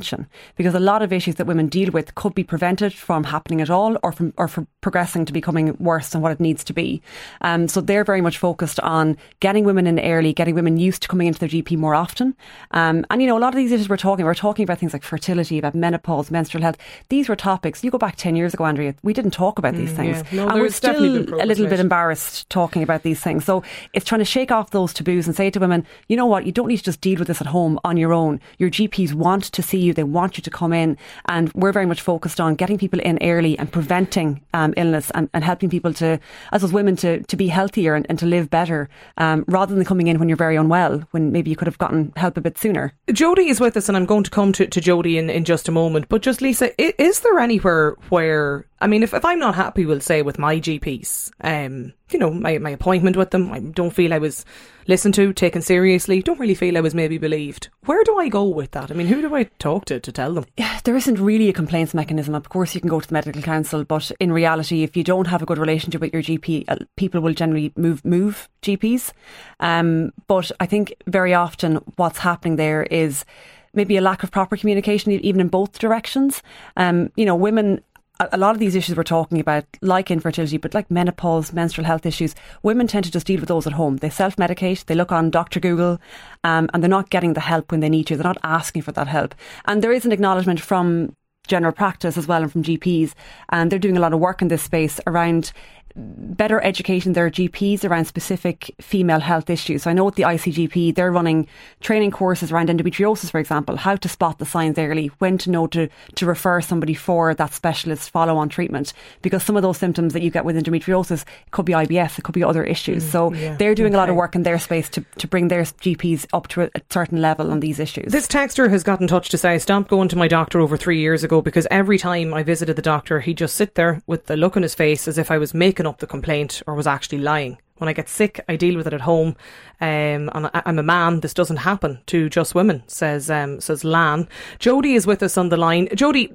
because 0.57 0.75
a 0.75 0.81
lot 0.81 1.03
of 1.03 1.13
issues 1.13 1.37
that 1.37 1.47
women 1.47 1.69
deal 1.69 1.91
with 1.91 2.15
could 2.15 2.35
be 2.35 2.45
prevented 2.45 2.93
from 2.93 3.25
happening 3.25 3.61
at 3.61 3.71
all, 3.71 3.97
or 4.03 4.13
from 4.13 4.33
or 4.37 4.49
from 4.49 4.67
progressing 4.81 5.25
to 5.25 5.33
becoming 5.33 5.77
worse 5.79 6.11
than 6.11 6.21
what 6.21 6.33
it 6.33 6.41
needs 6.41 6.63
to 6.65 6.73
be. 6.73 7.03
Um, 7.41 7.69
so 7.69 7.81
they're 7.81 8.05
very 8.05 8.21
much 8.21 8.39
focused 8.39 8.81
on 8.81 9.17
getting 9.41 9.65
women 9.65 9.87
in 9.87 9.99
early, 10.01 10.33
getting 10.33 10.55
women 10.55 10.77
used 10.77 11.03
to 11.03 11.09
coming 11.09 11.27
into 11.27 11.41
their 11.41 11.49
GP 11.49 11.77
more 11.77 11.95
often. 11.95 12.37
Um, 12.73 13.05
and 13.11 13.21
you 13.21 13.29
know, 13.29 13.39
a 13.39 13.41
lot 13.41 13.55
of 13.55 13.57
these 13.57 13.73
issues 13.73 13.89
we're 13.89 13.97
talking, 13.97 14.25
we're 14.25 14.35
talking 14.35 14.63
about 14.63 14.79
things 14.79 14.93
like 14.93 15.03
fertility, 15.03 15.59
about 15.59 15.75
menopause, 15.75 16.31
menstrual 16.31 16.63
health. 16.63 16.77
These 17.09 17.29
were 17.29 17.37
topics. 17.37 17.83
You 17.83 17.91
go 17.91 17.99
back 17.99 18.17
ten 18.17 18.37
years 18.37 18.55
ago, 18.55 18.65
Andrea, 18.65 18.95
we 19.03 19.13
didn't 19.13 19.33
talk 19.33 19.59
about 19.59 19.75
these 19.75 19.93
mm, 19.93 19.97
things, 19.97 20.23
yeah. 20.33 20.45
no, 20.45 20.49
and 20.49 20.61
we're 20.61 20.71
still 20.71 20.97
a 20.97 21.47
little 21.47 21.67
bit 21.67 21.81
embarrassed 21.81 22.49
talking 22.51 22.83
about 22.83 23.03
these 23.03 23.21
things. 23.21 23.45
So 23.45 23.63
it's 23.93 24.07
trying 24.07 24.21
to 24.21 24.25
shake 24.25 24.51
off 24.51 24.71
those 24.71 24.93
taboos 24.93 25.27
and 25.27 25.37
say 25.37 25.51
to 25.51 25.61
women, 25.61 25.87
you 26.09 26.17
know 26.17 26.27
what, 26.27 26.47
you 26.47 26.53
don't 26.53 26.69
need 26.69 26.79
to 26.79 26.85
just 26.85 27.01
deal 27.01 27.19
with 27.19 27.29
this 27.29 27.41
at 27.41 27.47
home 27.47 27.79
on 27.85 27.97
your 27.97 28.13
own. 28.13 28.41
Your 28.59 28.71
GPs 28.71 29.13
want 29.15 29.45
to 29.45 29.63
see 29.63 29.79
you, 29.87 29.95
they 29.95 30.05
want 30.05 30.37
you 30.37 30.43
to 30.43 30.51
come 30.51 30.73
in. 30.73 30.99
And 31.27 31.53
we're 31.55 31.73
very 31.73 31.87
much 31.87 32.01
focused 32.01 32.41
on 32.41 32.55
getting 32.55 32.79
people 32.79 33.01
in 33.01 33.19
early 33.23 33.59
and 33.59 33.71
preventing 33.71 34.43
um, 34.53 34.75
illness 34.77 35.11
and, 35.15 35.31
and, 35.33 35.45
helping 35.45 35.71
people 35.71 35.93
to, 35.95 36.19
as 36.53 36.63
those 36.63 36.73
women, 36.73 36.97
to, 36.97 37.23
to 37.23 37.37
be 37.37 37.49
healthier 37.49 37.95
and, 37.95 38.07
and 38.09 38.19
to 38.19 38.27
live 38.27 38.51
better 38.51 38.89
um, 39.17 39.45
rather 39.47 39.75
than 39.75 39.85
coming 39.85 40.09
in 40.09 40.19
when 40.19 40.29
you're 40.29 40.37
very 40.37 40.57
unwell, 40.57 40.99
when 41.13 41.33
maybe 41.33 41.51
you 41.51 41.57
could 41.57 41.69
have 41.69 41.79
gotten 41.79 42.13
help 42.17 42.37
a 42.37 42.41
bit 42.41 42.59
sooner. 42.59 42.93
Jody 43.13 43.49
is 43.49 43.61
with 43.61 43.77
us, 43.77 43.89
and 43.89 43.97
I'm 43.97 44.07
going 44.07 44.25
to 44.25 44.31
come 44.31 44.53
to, 44.53 44.67
to 44.67 44.97
in, 45.05 45.31
in 45.31 45.45
just 45.45 45.69
a 45.69 45.73
moment. 45.73 46.09
But 46.09 46.23
just, 46.23 46.41
Lisa, 46.43 46.71
is 46.81 47.21
there 47.21 47.39
anywhere 47.39 47.97
where 48.09 48.67
I 48.81 48.87
mean, 48.87 49.03
if, 49.03 49.15
if 49.15 49.25
I'm 49.25 49.39
not 49.39 49.55
happy, 49.55 49.87
we'll 49.87 50.01
say 50.01 50.21
with 50.21 50.39
my 50.39 50.57
GPs, 50.57 51.31
um, 51.41 51.95
you 52.11 52.19
know, 52.19 52.31
my, 52.31 52.59
my 52.59 52.71
appointment 52.71 53.17
with 53.17 53.31
them, 53.31 53.51
I 53.51 53.61
don't 53.61 53.95
feel 53.95 54.13
I 54.13 54.19
was 54.19 54.45
listened 54.87 55.15
to, 55.15 55.33
taken 55.33 55.63
seriously, 55.63 56.21
don't 56.21 56.39
really 56.39 56.55
feel 56.55 56.77
I 56.77 56.83
was 56.83 56.95
maybe 56.95 57.17
believed. 57.17 57.71
Where 57.87 58.05
do 58.05 58.19
I 58.19 58.29
go 58.29 58.45
with 58.45 58.73
that? 58.73 58.91
I 58.91 58.95
mean, 58.95 59.07
who 59.07 59.23
do 59.23 59.35
I 59.35 59.45
talk 59.45 59.87
to 59.87 59.99
to 59.99 60.13
tell 60.13 60.35
them? 60.35 60.45
Yeah, 60.59 60.79
there 60.85 60.95
isn't 60.95 61.19
really 61.19 61.49
a 61.49 61.55
complaints 61.55 61.95
mechanism. 61.95 62.35
Of 62.35 62.51
course, 62.51 62.75
you 62.75 62.81
can 62.83 62.91
go 62.91 63.01
to 63.01 63.09
the 63.09 63.15
medical 63.15 63.41
council, 63.41 63.83
but 63.85 64.13
in 64.21 64.31
reality, 64.31 64.83
if 64.83 64.95
you 64.95 65.03
don't 65.03 65.27
have 65.27 65.43
a 65.43 65.47
good 65.47 65.59
relationship 65.59 66.03
with 66.03 66.13
your 66.13 66.23
GP, 66.23 66.65
uh, 66.69 66.77
people 66.97 67.23
will 67.23 67.35
generally 67.35 67.73
move 67.77 68.05
move 68.05 68.49
GPs. 68.63 69.13
Um, 69.59 70.13
but 70.27 70.53
I 70.61 70.67
think 70.67 70.95
very 71.07 71.33
often 71.33 71.77
what's 71.97 72.19
happening 72.19 72.57
there 72.57 72.83
is 72.83 73.25
maybe 73.73 73.97
a 73.97 74.01
lack 74.01 74.23
of 74.23 74.31
proper 74.31 74.57
communication, 74.57 75.13
even 75.13 75.41
in 75.41 75.49
both 75.49 75.79
directions. 75.79 76.43
Um, 76.77 77.11
you 77.17 77.25
know, 77.25 77.37
women 77.37 77.83
a 78.19 78.39
lot 78.39 78.55
of 78.55 78.59
these 78.59 78.75
issues 78.75 78.97
we're 78.97 79.03
talking 79.03 79.41
about, 79.41 79.65
like 79.83 80.11
infertility, 80.11 80.57
but 80.57 80.75
like 80.75 80.91
menopause, 80.91 81.53
menstrual 81.53 81.87
health 81.87 82.07
issues, 82.07 82.35
women 82.63 82.87
tend 82.87 83.05
to 83.05 83.11
just 83.11 83.27
deal 83.27 83.41
with 83.41 83.49
those 83.49 83.67
at 83.67 83.75
home. 83.75 83.99
They 83.99 84.11
self 84.11 84.37
medicate, 84.37 84.87
they 84.87 84.95
look 84.95 85.13
on 85.13 85.31
Dr. 85.31 85.61
Google, 85.61 86.01
um, 86.45 86.71
and 86.73 86.83
they're 86.83 86.89
not 86.89 87.11
getting 87.11 87.35
the 87.35 87.41
help 87.41 87.71
when 87.71 87.81
they 87.81 87.89
need 87.89 88.07
to. 88.07 88.17
They're 88.17 88.25
not 88.25 88.39
asking 88.43 88.83
for 88.83 88.93
that 88.93 89.09
help. 89.09 89.35
And 89.67 89.83
there 89.83 89.93
is 89.93 90.05
an 90.05 90.13
acknowledgement 90.13 90.61
from 90.61 91.15
general 91.47 91.73
practice 91.73 92.17
as 92.17 92.27
well 92.27 92.43
and 92.43 92.51
from 92.51 92.63
GPs, 92.63 93.13
and 93.51 93.71
they're 93.71 93.79
doing 93.79 93.97
a 93.97 94.01
lot 94.01 94.13
of 94.13 94.21
work 94.21 94.41
in 94.43 94.49
this 94.49 94.63
space 94.63 94.99
around 95.07 95.53
better 95.97 96.63
educating 96.63 97.15
their 97.15 97.31
GPs 97.31 97.85
around 97.85 98.05
specific 98.05 98.75
female 98.81 99.21
health 99.21 99.49
issues. 99.49 99.85
So 99.85 99.91
I 99.91 99.95
know 99.95 100.07
at 100.09 100.17
the 100.17 100.25
ICGP, 100.25 100.95
they're 100.95 101.11
running 101.11 101.47
training 101.81 102.11
courses 102.11 102.53
around 102.53 102.69
endometriosis, 102.69 103.31
for 103.31 103.41
example, 103.41 103.77
how 103.77 103.97
to 103.97 104.09
spot 104.09 104.39
the 104.39 104.45
signs 104.45 104.79
early, 104.79 105.07
when 105.19 105.39
to 105.39 105.51
know 105.51 105.67
to, 105.69 105.89
to 106.17 106.27
refer 106.27 106.61
somebody 106.61 106.93
for 106.93 107.35
that 107.35 107.55
specialist 107.55 108.11
follow 108.11 108.37
on 108.37 108.49
treatment. 108.49 108.93
Because 109.23 109.43
some 109.43 109.57
of 109.57 109.63
those 109.63 109.79
symptoms 109.79 110.13
that 110.13 110.23
you 110.23 110.31
get 110.31 110.45
with 110.45 110.57
endometriosis 110.57 111.25
could 111.51 111.65
be 111.65 111.73
IBS, 111.73 112.19
it 112.19 112.23
could 112.23 112.35
be 112.35 112.45
other 112.45 112.65
issues. 112.65 113.05
Mm, 113.05 113.11
so 113.11 113.33
yeah. 113.33 113.57
they're 113.57 113.75
doing 113.75 113.93
okay. 113.93 113.97
a 113.97 114.01
lot 114.01 114.11
of 114.11 114.17
work 114.17 114.35
in 114.35 114.43
their 114.43 114.59
space 114.59 114.91
to, 114.91 115.05
to 115.19 115.27
bring 115.27 115.49
their 115.49 115.63
GPs 115.63 116.27
up 116.35 116.49
to 116.49 116.63
a, 116.63 116.71
a 116.75 116.83
certain 116.91 117.23
level 117.23 117.51
on 117.51 117.61
these 117.61 117.81
issues. 117.81 118.13
This 118.13 118.29
texter 118.29 118.69
has 118.69 118.83
got 118.83 119.01
in 119.01 119.07
touch 119.07 119.31
to 119.31 119.39
say, 119.39 119.55
I 119.55 119.59
stopped 119.59 119.89
going 119.89 120.09
to 120.09 120.17
my 120.17 120.29
doctor 120.29 120.61
over 120.61 120.77
three 120.77 121.01
years 121.01 121.25
ago 121.25 121.41
because 121.41 121.67
every 121.71 121.97
time 121.97 122.35
I 122.35 122.43
visited 122.43 122.77
the 122.77 122.83
doctor, 122.83 123.21
he'd 123.21 123.39
just 123.39 123.55
sit 123.55 123.77
there 123.77 124.03
with 124.07 124.27
the 124.27 124.37
look 124.37 124.57
on 124.57 124.63
his 124.63 124.75
face 124.75 125.09
as 125.09 125.17
if 125.17 125.31
I 125.31 125.39
was 125.39 125.55
making 125.55 125.86
up 125.87 125.99
the 125.99 126.07
complaint 126.07 126.63
or 126.67 126.75
was 126.75 126.87
actually 126.87 127.19
lying. 127.19 127.59
When 127.79 127.89
I 127.89 127.93
get 127.93 128.09
sick, 128.09 128.43
I 128.49 128.57
deal 128.57 128.77
with 128.77 128.87
it 128.87 128.95
at 128.95 129.03
home. 129.03 129.37
Um, 129.81 130.31
and 130.35 130.51
I, 130.55 130.63
am 130.65 130.79
a 130.79 130.83
man. 130.83 131.21
This 131.21 131.35
doesn't 131.35 131.59
happen 131.59 132.01
to 132.07 132.29
just 132.31 132.55
women, 132.55 132.83
says 132.87 133.31
um, 133.31 133.61
says 133.61 133.85
Lan. 133.85 134.29
Jody 134.59 134.95
is 134.95 135.07
with 135.07 135.23
us 135.23 135.37
on 135.37 135.51
the 135.51 135.59
line. 135.59 135.89
Jody, 135.95 136.33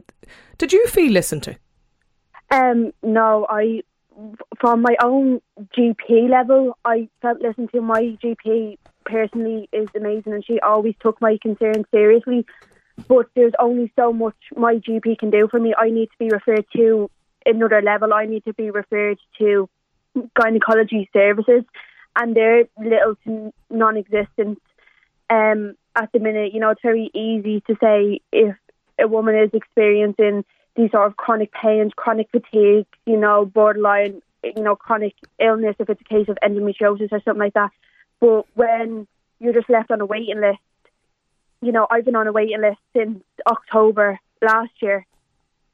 did 0.57 0.71
you 0.71 0.85
feel 0.87 1.11
listened 1.11 1.43
to? 1.43 1.57
Um, 2.51 2.91
no, 3.01 3.47
I 3.49 3.81
from 4.59 4.81
my 4.81 4.95
own 5.01 5.41
GP 5.75 6.29
level, 6.29 6.77
I 6.85 7.09
felt 7.21 7.41
listened 7.41 7.71
to. 7.73 7.81
My 7.81 8.17
GP 8.23 8.77
personally 9.05 9.67
is 9.71 9.87
amazing, 9.95 10.33
and 10.33 10.45
she 10.45 10.59
always 10.59 10.95
took 11.01 11.19
my 11.21 11.37
concerns 11.41 11.85
seriously. 11.91 12.45
But 13.07 13.27
there's 13.35 13.53
only 13.57 13.91
so 13.97 14.13
much 14.13 14.35
my 14.55 14.75
GP 14.75 15.17
can 15.17 15.31
do 15.31 15.47
for 15.49 15.59
me. 15.59 15.73
I 15.75 15.89
need 15.89 16.07
to 16.07 16.17
be 16.19 16.29
referred 16.29 16.65
to 16.75 17.09
another 17.45 17.81
level, 17.81 18.13
I 18.13 18.25
need 18.25 18.45
to 18.45 18.53
be 18.53 18.69
referred 18.71 19.19
to 19.39 19.69
gynecology 20.39 21.09
services, 21.13 21.63
and 22.15 22.35
they're 22.35 22.65
little 22.77 23.15
to 23.25 23.53
non-existent 23.69 24.61
um, 25.29 25.75
at 25.95 26.11
the 26.11 26.19
minute. 26.19 26.53
You 26.53 26.59
know, 26.59 26.71
it's 26.71 26.81
very 26.81 27.09
easy 27.13 27.61
to 27.67 27.75
say 27.81 28.19
if 28.31 28.55
a 28.99 29.07
woman 29.07 29.35
is 29.35 29.49
experiencing 29.53 30.43
these 30.75 30.91
sort 30.91 31.07
of 31.07 31.17
chronic 31.17 31.51
pains, 31.51 31.91
chronic 31.95 32.29
fatigue, 32.31 32.87
you 33.05 33.17
know, 33.17 33.45
borderline, 33.45 34.21
you 34.43 34.63
know, 34.63 34.75
chronic 34.75 35.15
illness, 35.39 35.75
if 35.79 35.89
it's 35.89 36.01
a 36.01 36.05
case 36.05 36.27
of 36.29 36.37
endometriosis 36.43 37.11
or 37.11 37.21
something 37.21 37.39
like 37.39 37.53
that. 37.53 37.71
But 38.19 38.45
when 38.55 39.07
you're 39.39 39.53
just 39.53 39.69
left 39.69 39.91
on 39.91 40.01
a 40.01 40.05
waiting 40.05 40.39
list, 40.39 40.59
you 41.61 41.71
know, 41.71 41.87
I've 41.89 42.05
been 42.05 42.15
on 42.15 42.27
a 42.27 42.31
waiting 42.31 42.61
list 42.61 42.79
since 42.95 43.23
October 43.45 44.19
last 44.41 44.71
year, 44.81 45.05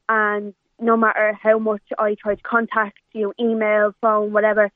and 0.08 0.54
no 0.80 0.96
matter 0.96 1.32
how 1.40 1.58
much 1.58 1.82
I 1.98 2.14
try 2.14 2.34
to 2.34 2.42
contact 2.42 2.98
you, 3.12 3.32
email, 3.38 3.94
phone, 4.00 4.32
whatever, 4.32 4.70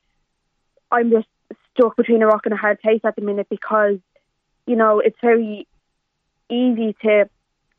I'm 0.91 1.09
just 1.09 1.27
stuck 1.73 1.95
between 1.95 2.21
a 2.21 2.27
rock 2.27 2.41
and 2.45 2.53
a 2.53 2.57
hard 2.57 2.81
place 2.81 3.01
at 3.03 3.15
the 3.15 3.21
minute 3.21 3.47
because, 3.49 3.97
you 4.67 4.75
know, 4.75 4.99
it's 4.99 5.17
very 5.21 5.67
easy 6.49 6.95
to 7.01 7.29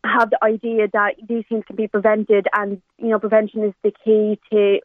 have 0.05 0.31
the 0.31 0.43
idea 0.43 0.89
that 0.93 1.15
these 1.27 1.45
things 1.49 1.65
can 1.67 1.77
be 1.77 1.89
prevented 1.89 2.47
and, 2.53 2.81
you 2.99 3.09
know, 3.09 3.19
prevention 3.19 3.65
is 3.65 3.75
the 3.83 3.93
key 4.05 4.39
to, 4.51 4.81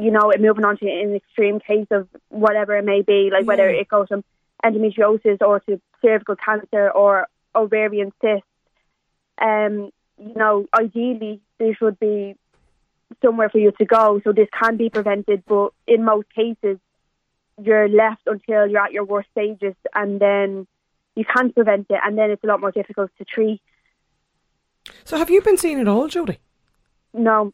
you 0.00 0.10
know, 0.10 0.32
moving 0.38 0.64
on 0.64 0.76
to 0.78 0.86
an 0.86 1.14
extreme 1.14 1.60
case 1.60 1.86
of 1.90 2.08
whatever 2.28 2.76
it 2.76 2.84
may 2.84 3.02
be, 3.02 3.30
like 3.30 3.42
yeah. 3.42 3.48
whether 3.48 3.68
it 3.68 3.88
goes 3.88 4.08
from 4.08 4.24
endometriosis 4.64 5.40
or 5.40 5.60
to 5.60 5.80
cervical 6.02 6.36
cancer 6.36 6.90
or 6.90 7.28
ovarian 7.54 8.12
cysts. 8.20 8.46
Um, 9.40 9.90
you 10.18 10.34
know, 10.34 10.66
ideally 10.78 11.40
there 11.58 11.74
should 11.74 11.98
be 11.98 12.36
somewhere 13.22 13.48
for 13.48 13.58
you 13.58 13.72
to 13.72 13.84
go. 13.84 14.20
So 14.24 14.32
this 14.32 14.48
can 14.58 14.76
be 14.76 14.90
prevented, 14.90 15.44
but 15.46 15.72
in 15.86 16.04
most 16.04 16.32
cases, 16.34 16.78
you're 17.62 17.88
left 17.88 18.22
until 18.26 18.66
you're 18.66 18.84
at 18.84 18.92
your 18.92 19.04
worst 19.04 19.28
stages, 19.30 19.74
and 19.94 20.20
then 20.20 20.66
you 21.14 21.24
can't 21.24 21.54
prevent 21.54 21.86
it, 21.90 22.00
and 22.04 22.18
then 22.18 22.30
it's 22.30 22.42
a 22.42 22.46
lot 22.46 22.60
more 22.60 22.72
difficult 22.72 23.10
to 23.18 23.24
treat. 23.24 23.60
So, 25.04 25.16
have 25.16 25.30
you 25.30 25.40
been 25.40 25.56
seeing 25.56 25.78
it 25.78 25.88
all, 25.88 26.08
Jody? 26.08 26.38
No, 27.12 27.52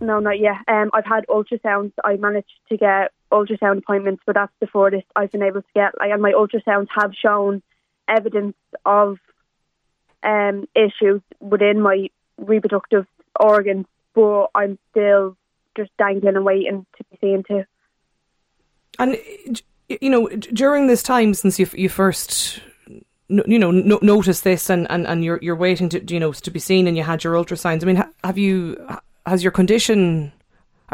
no, 0.00 0.20
not 0.20 0.38
yet. 0.38 0.56
Um, 0.68 0.90
I've 0.92 1.06
had 1.06 1.26
ultrasounds. 1.28 1.92
I 2.04 2.16
managed 2.16 2.52
to 2.68 2.76
get 2.76 3.12
ultrasound 3.32 3.78
appointments, 3.78 4.22
but 4.26 4.34
that's 4.34 4.52
the 4.60 4.66
furthest 4.66 5.06
I've 5.16 5.32
been 5.32 5.42
able 5.42 5.62
to 5.62 5.68
get. 5.74 5.98
Like, 5.98 6.10
and 6.10 6.22
my 6.22 6.32
ultrasounds 6.32 6.88
have 6.94 7.14
shown 7.14 7.62
evidence 8.06 8.56
of 8.84 9.18
um, 10.22 10.68
issues 10.74 11.20
within 11.40 11.80
my 11.80 12.10
reproductive 12.36 13.06
organs, 13.38 13.86
but 14.18 14.48
I'm 14.52 14.80
still 14.90 15.36
just 15.76 15.90
dangling 15.96 16.34
and 16.34 16.44
waiting 16.44 16.84
to 16.96 17.04
be 17.04 17.18
seen 17.20 17.44
to. 17.44 17.64
And 18.98 19.16
you 19.88 20.10
know, 20.10 20.28
during 20.28 20.88
this 20.88 21.04
time 21.04 21.34
since 21.34 21.60
you 21.60 21.68
you 21.74 21.88
first 21.88 22.60
you 23.28 23.58
know 23.58 23.70
no, 23.70 24.00
noticed 24.02 24.42
this 24.42 24.70
and, 24.70 24.90
and, 24.90 25.06
and 25.06 25.24
you're 25.24 25.38
you're 25.40 25.54
waiting 25.54 25.88
to 25.90 26.12
you 26.12 26.18
know 26.18 26.32
to 26.32 26.50
be 26.50 26.58
seen 26.58 26.88
and 26.88 26.96
you 26.96 27.04
had 27.04 27.22
your 27.22 27.34
ultrasounds. 27.34 27.84
I 27.84 27.86
mean, 27.86 28.02
have 28.24 28.38
you 28.38 28.76
has 29.24 29.44
your 29.44 29.52
condition 29.52 30.32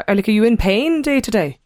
like 0.06 0.28
are 0.28 0.32
you 0.32 0.44
in 0.44 0.58
pain 0.58 1.00
day 1.00 1.20
to 1.20 1.30
day? 1.30 1.58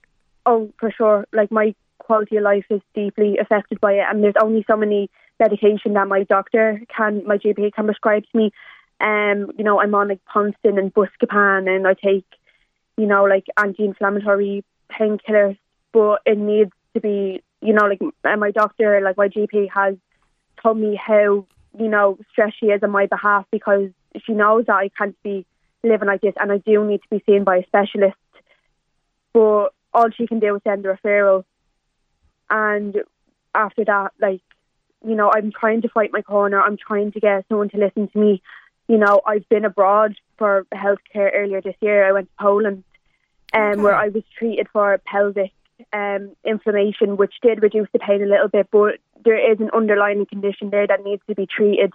Oh, 0.46 0.72
for 0.78 0.92
sure. 0.92 1.26
Like 1.32 1.50
my 1.50 1.74
quality 1.98 2.36
of 2.36 2.44
life 2.44 2.66
is 2.70 2.82
deeply 2.94 3.36
affected 3.38 3.80
by 3.80 3.94
it, 3.94 4.04
and 4.08 4.22
there's 4.22 4.40
only 4.40 4.64
so 4.68 4.76
many 4.76 5.10
medication 5.40 5.94
that 5.94 6.06
my 6.06 6.22
doctor 6.22 6.80
can, 6.94 7.22
my 7.26 7.36
GP 7.36 7.72
can 7.72 7.86
prescribe 7.86 8.22
to 8.30 8.38
me. 8.38 8.52
Um, 9.00 9.52
you 9.56 9.64
know, 9.64 9.80
I'm 9.80 9.94
on 9.94 10.08
like 10.08 10.20
Ponston 10.24 10.78
and 10.78 10.92
Buscopan, 10.92 11.68
and 11.68 11.86
I 11.86 11.94
take, 11.94 12.26
you 12.96 13.06
know, 13.06 13.24
like 13.24 13.46
anti-inflammatory 13.56 14.64
painkillers, 14.90 15.58
but 15.92 16.20
it 16.26 16.38
needs 16.38 16.72
to 16.94 17.00
be, 17.00 17.42
you 17.60 17.72
know, 17.72 17.86
like 17.86 18.00
my 18.24 18.50
doctor, 18.50 19.00
like 19.00 19.16
my 19.16 19.28
GP 19.28 19.68
has 19.74 19.94
told 20.62 20.78
me 20.78 20.96
how, 20.96 21.46
you 21.78 21.88
know, 21.88 22.18
stressed 22.32 22.58
she 22.58 22.66
is 22.66 22.82
on 22.82 22.90
my 22.90 23.06
behalf 23.06 23.46
because 23.52 23.90
she 24.24 24.32
knows 24.32 24.66
that 24.66 24.76
I 24.76 24.88
can't 24.88 25.20
be 25.22 25.46
living 25.84 26.08
like 26.08 26.20
this, 26.20 26.34
and 26.40 26.50
I 26.50 26.58
do 26.58 26.84
need 26.84 27.02
to 27.02 27.08
be 27.10 27.22
seen 27.24 27.44
by 27.44 27.58
a 27.58 27.66
specialist. 27.66 28.16
But 29.32 29.68
all 29.94 30.10
she 30.10 30.26
can 30.26 30.40
do 30.40 30.56
is 30.56 30.62
send 30.64 30.84
a 30.84 30.94
referral, 30.94 31.44
and 32.50 32.96
after 33.54 33.84
that, 33.84 34.12
like 34.20 34.40
you 35.06 35.14
know, 35.14 35.30
I'm 35.32 35.52
trying 35.52 35.82
to 35.82 35.88
fight 35.88 36.10
my 36.12 36.22
corner. 36.22 36.60
I'm 36.60 36.76
trying 36.76 37.12
to 37.12 37.20
get 37.20 37.44
someone 37.48 37.68
to 37.70 37.78
listen 37.78 38.08
to 38.08 38.18
me. 38.18 38.42
You 38.88 38.98
know, 38.98 39.20
I've 39.26 39.48
been 39.48 39.64
abroad 39.64 40.16
for 40.38 40.66
healthcare 40.74 41.30
earlier 41.34 41.60
this 41.60 41.76
year. 41.80 42.08
I 42.08 42.12
went 42.12 42.28
to 42.28 42.42
Poland, 42.42 42.84
um, 43.52 43.62
okay. 43.62 43.80
where 43.80 43.94
I 43.94 44.08
was 44.08 44.22
treated 44.38 44.66
for 44.72 44.98
pelvic 45.04 45.52
um, 45.92 46.34
inflammation, 46.44 47.16
which 47.16 47.34
did 47.42 47.62
reduce 47.62 47.88
the 47.92 47.98
pain 47.98 48.22
a 48.22 48.26
little 48.26 48.48
bit, 48.48 48.68
but 48.70 48.98
there 49.24 49.52
is 49.52 49.60
an 49.60 49.70
underlying 49.74 50.24
condition 50.26 50.70
there 50.70 50.86
that 50.86 51.04
needs 51.04 51.22
to 51.28 51.34
be 51.34 51.46
treated. 51.46 51.92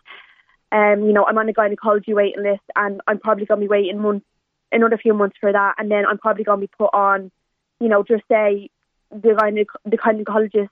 Um, 0.72 1.04
you 1.06 1.14
know, 1.14 1.26
I'm 1.26 1.38
on 1.38 1.50
a 1.50 1.54
gynecology 1.54 2.14
waiting 2.14 2.44
list, 2.44 2.64
and 2.76 3.02
I'm 3.08 3.20
probably 3.20 3.46
going 3.46 3.62
to 3.62 3.66
be 3.66 3.70
waiting 3.70 4.00
months, 4.00 4.26
another 4.72 4.98
few 4.98 5.14
months 5.14 5.38
for 5.40 5.52
that, 5.52 5.76
and 5.78 5.90
then 5.90 6.06
I'm 6.06 6.18
probably 6.18 6.44
going 6.44 6.62
to 6.62 6.68
be 6.68 6.74
put 6.78 6.94
on, 6.94 7.32
you 7.80 7.90
know, 7.90 8.04
just 8.04 8.24
say 8.30 8.70
the 9.12 9.30
gyne- 9.30 9.66
the 9.86 9.98
gynecologist 9.98 10.70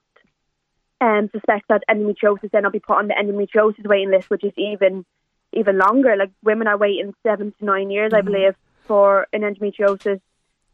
um, 1.01 1.29
suspects 1.31 1.65
that 1.69 1.83
endometriosis, 1.89 2.51
then 2.51 2.65
I'll 2.65 2.71
be 2.71 2.79
put 2.79 2.97
on 2.97 3.07
the 3.07 3.13
endometriosis 3.13 3.87
waiting 3.87 4.11
list, 4.11 4.29
which 4.29 4.43
is 4.43 4.53
even 4.55 5.05
even 5.53 5.77
longer. 5.77 6.15
Like 6.15 6.31
women 6.43 6.67
are 6.67 6.77
waiting 6.77 7.13
seven 7.23 7.53
to 7.59 7.65
nine 7.65 7.89
years, 7.89 8.11
mm-hmm. 8.11 8.27
I 8.27 8.31
believe, 8.31 8.55
for 8.87 9.27
an 9.33 9.41
endometriosis 9.41 10.21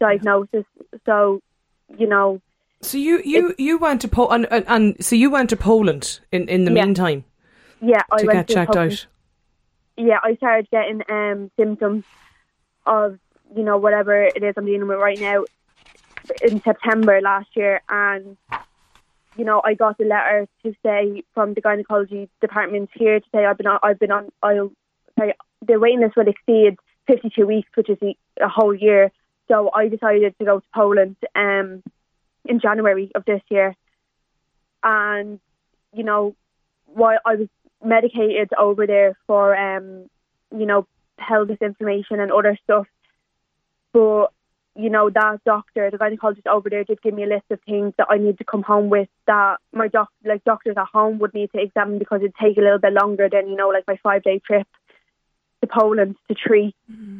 diagnosis. 0.00 0.64
So, 1.06 1.40
you 1.96 2.06
know. 2.06 2.40
So 2.80 2.96
you 2.96 3.20
you 3.24 3.54
you 3.58 3.78
went 3.78 4.00
to 4.02 4.08
Poland, 4.08 4.46
and, 4.50 4.64
and, 4.68 5.04
so 5.04 5.16
you 5.16 5.30
went 5.30 5.50
to 5.50 5.56
Poland 5.56 6.20
in 6.30 6.48
in 6.48 6.64
the 6.64 6.72
yeah. 6.72 6.84
meantime. 6.84 7.24
Yeah, 7.80 8.02
I 8.10 8.18
to 8.18 8.26
went 8.26 8.38
get 8.38 8.48
to 8.48 8.54
checked 8.54 8.72
Poland. 8.72 8.92
out. 8.92 9.06
Yeah, 9.96 10.18
I 10.22 10.36
started 10.36 10.68
getting 10.70 11.02
um, 11.10 11.50
symptoms 11.56 12.04
of 12.86 13.18
you 13.56 13.64
know 13.64 13.78
whatever 13.78 14.22
it 14.22 14.42
is 14.44 14.54
I'm 14.56 14.66
dealing 14.66 14.86
with 14.86 14.98
right 14.98 15.18
now 15.18 15.44
in 16.40 16.62
September 16.62 17.20
last 17.20 17.48
year, 17.56 17.82
and 17.88 18.36
you 19.38 19.44
know, 19.44 19.62
I 19.64 19.74
got 19.74 20.00
a 20.00 20.04
letter 20.04 20.48
to 20.64 20.74
say 20.84 21.22
from 21.32 21.54
the 21.54 21.60
gynecology 21.60 22.28
department 22.40 22.90
here 22.92 23.20
to 23.20 23.26
say 23.32 23.46
I've 23.46 23.56
been 23.56 23.68
on, 23.68 23.78
I've 23.84 23.98
been 23.98 24.10
on, 24.10 24.30
I'll 24.42 24.72
sorry, 25.16 25.34
the 25.64 25.78
waiting 25.78 26.00
will 26.00 26.28
exceed 26.28 26.76
52 27.06 27.46
weeks, 27.46 27.70
which 27.76 27.88
is 27.88 27.98
a 28.40 28.48
whole 28.48 28.74
year. 28.74 29.12
So 29.46 29.70
I 29.72 29.88
decided 29.88 30.34
to 30.38 30.44
go 30.44 30.58
to 30.58 30.66
Poland 30.74 31.16
um, 31.36 31.84
in 32.44 32.58
January 32.60 33.12
of 33.14 33.24
this 33.24 33.40
year, 33.48 33.76
and 34.82 35.38
you 35.94 36.02
know, 36.02 36.34
while 36.86 37.18
I 37.24 37.36
was 37.36 37.48
medicated 37.82 38.50
over 38.58 38.86
there 38.88 39.16
for 39.28 39.56
um, 39.56 40.10
you 40.50 40.66
know 40.66 40.86
pelvis 41.16 41.58
inflammation 41.62 42.18
and 42.18 42.32
other 42.32 42.58
stuff, 42.64 42.86
but 43.92 44.32
you 44.78 44.90
know, 44.90 45.10
that 45.10 45.42
doctor, 45.44 45.90
the 45.90 45.98
gynecologist 45.98 46.46
over 46.46 46.70
there 46.70 46.84
did 46.84 47.02
give 47.02 47.12
me 47.12 47.24
a 47.24 47.26
list 47.26 47.46
of 47.50 47.60
things 47.62 47.92
that 47.98 48.06
I 48.08 48.16
need 48.16 48.38
to 48.38 48.44
come 48.44 48.62
home 48.62 48.90
with 48.90 49.08
that 49.26 49.56
my 49.72 49.88
doc 49.88 50.08
like 50.24 50.44
doctors 50.44 50.76
at 50.76 50.86
home 50.86 51.18
would 51.18 51.34
need 51.34 51.50
to 51.50 51.60
examine 51.60 51.98
because 51.98 52.20
it'd 52.20 52.36
take 52.40 52.56
a 52.56 52.60
little 52.60 52.78
bit 52.78 52.92
longer 52.92 53.28
than, 53.28 53.48
you 53.48 53.56
know, 53.56 53.70
like 53.70 53.82
my 53.88 53.98
five 54.04 54.22
day 54.22 54.38
trip 54.38 54.68
to 55.62 55.66
Poland 55.66 56.14
to 56.28 56.34
treat. 56.34 56.76
Mm-hmm. 56.90 57.18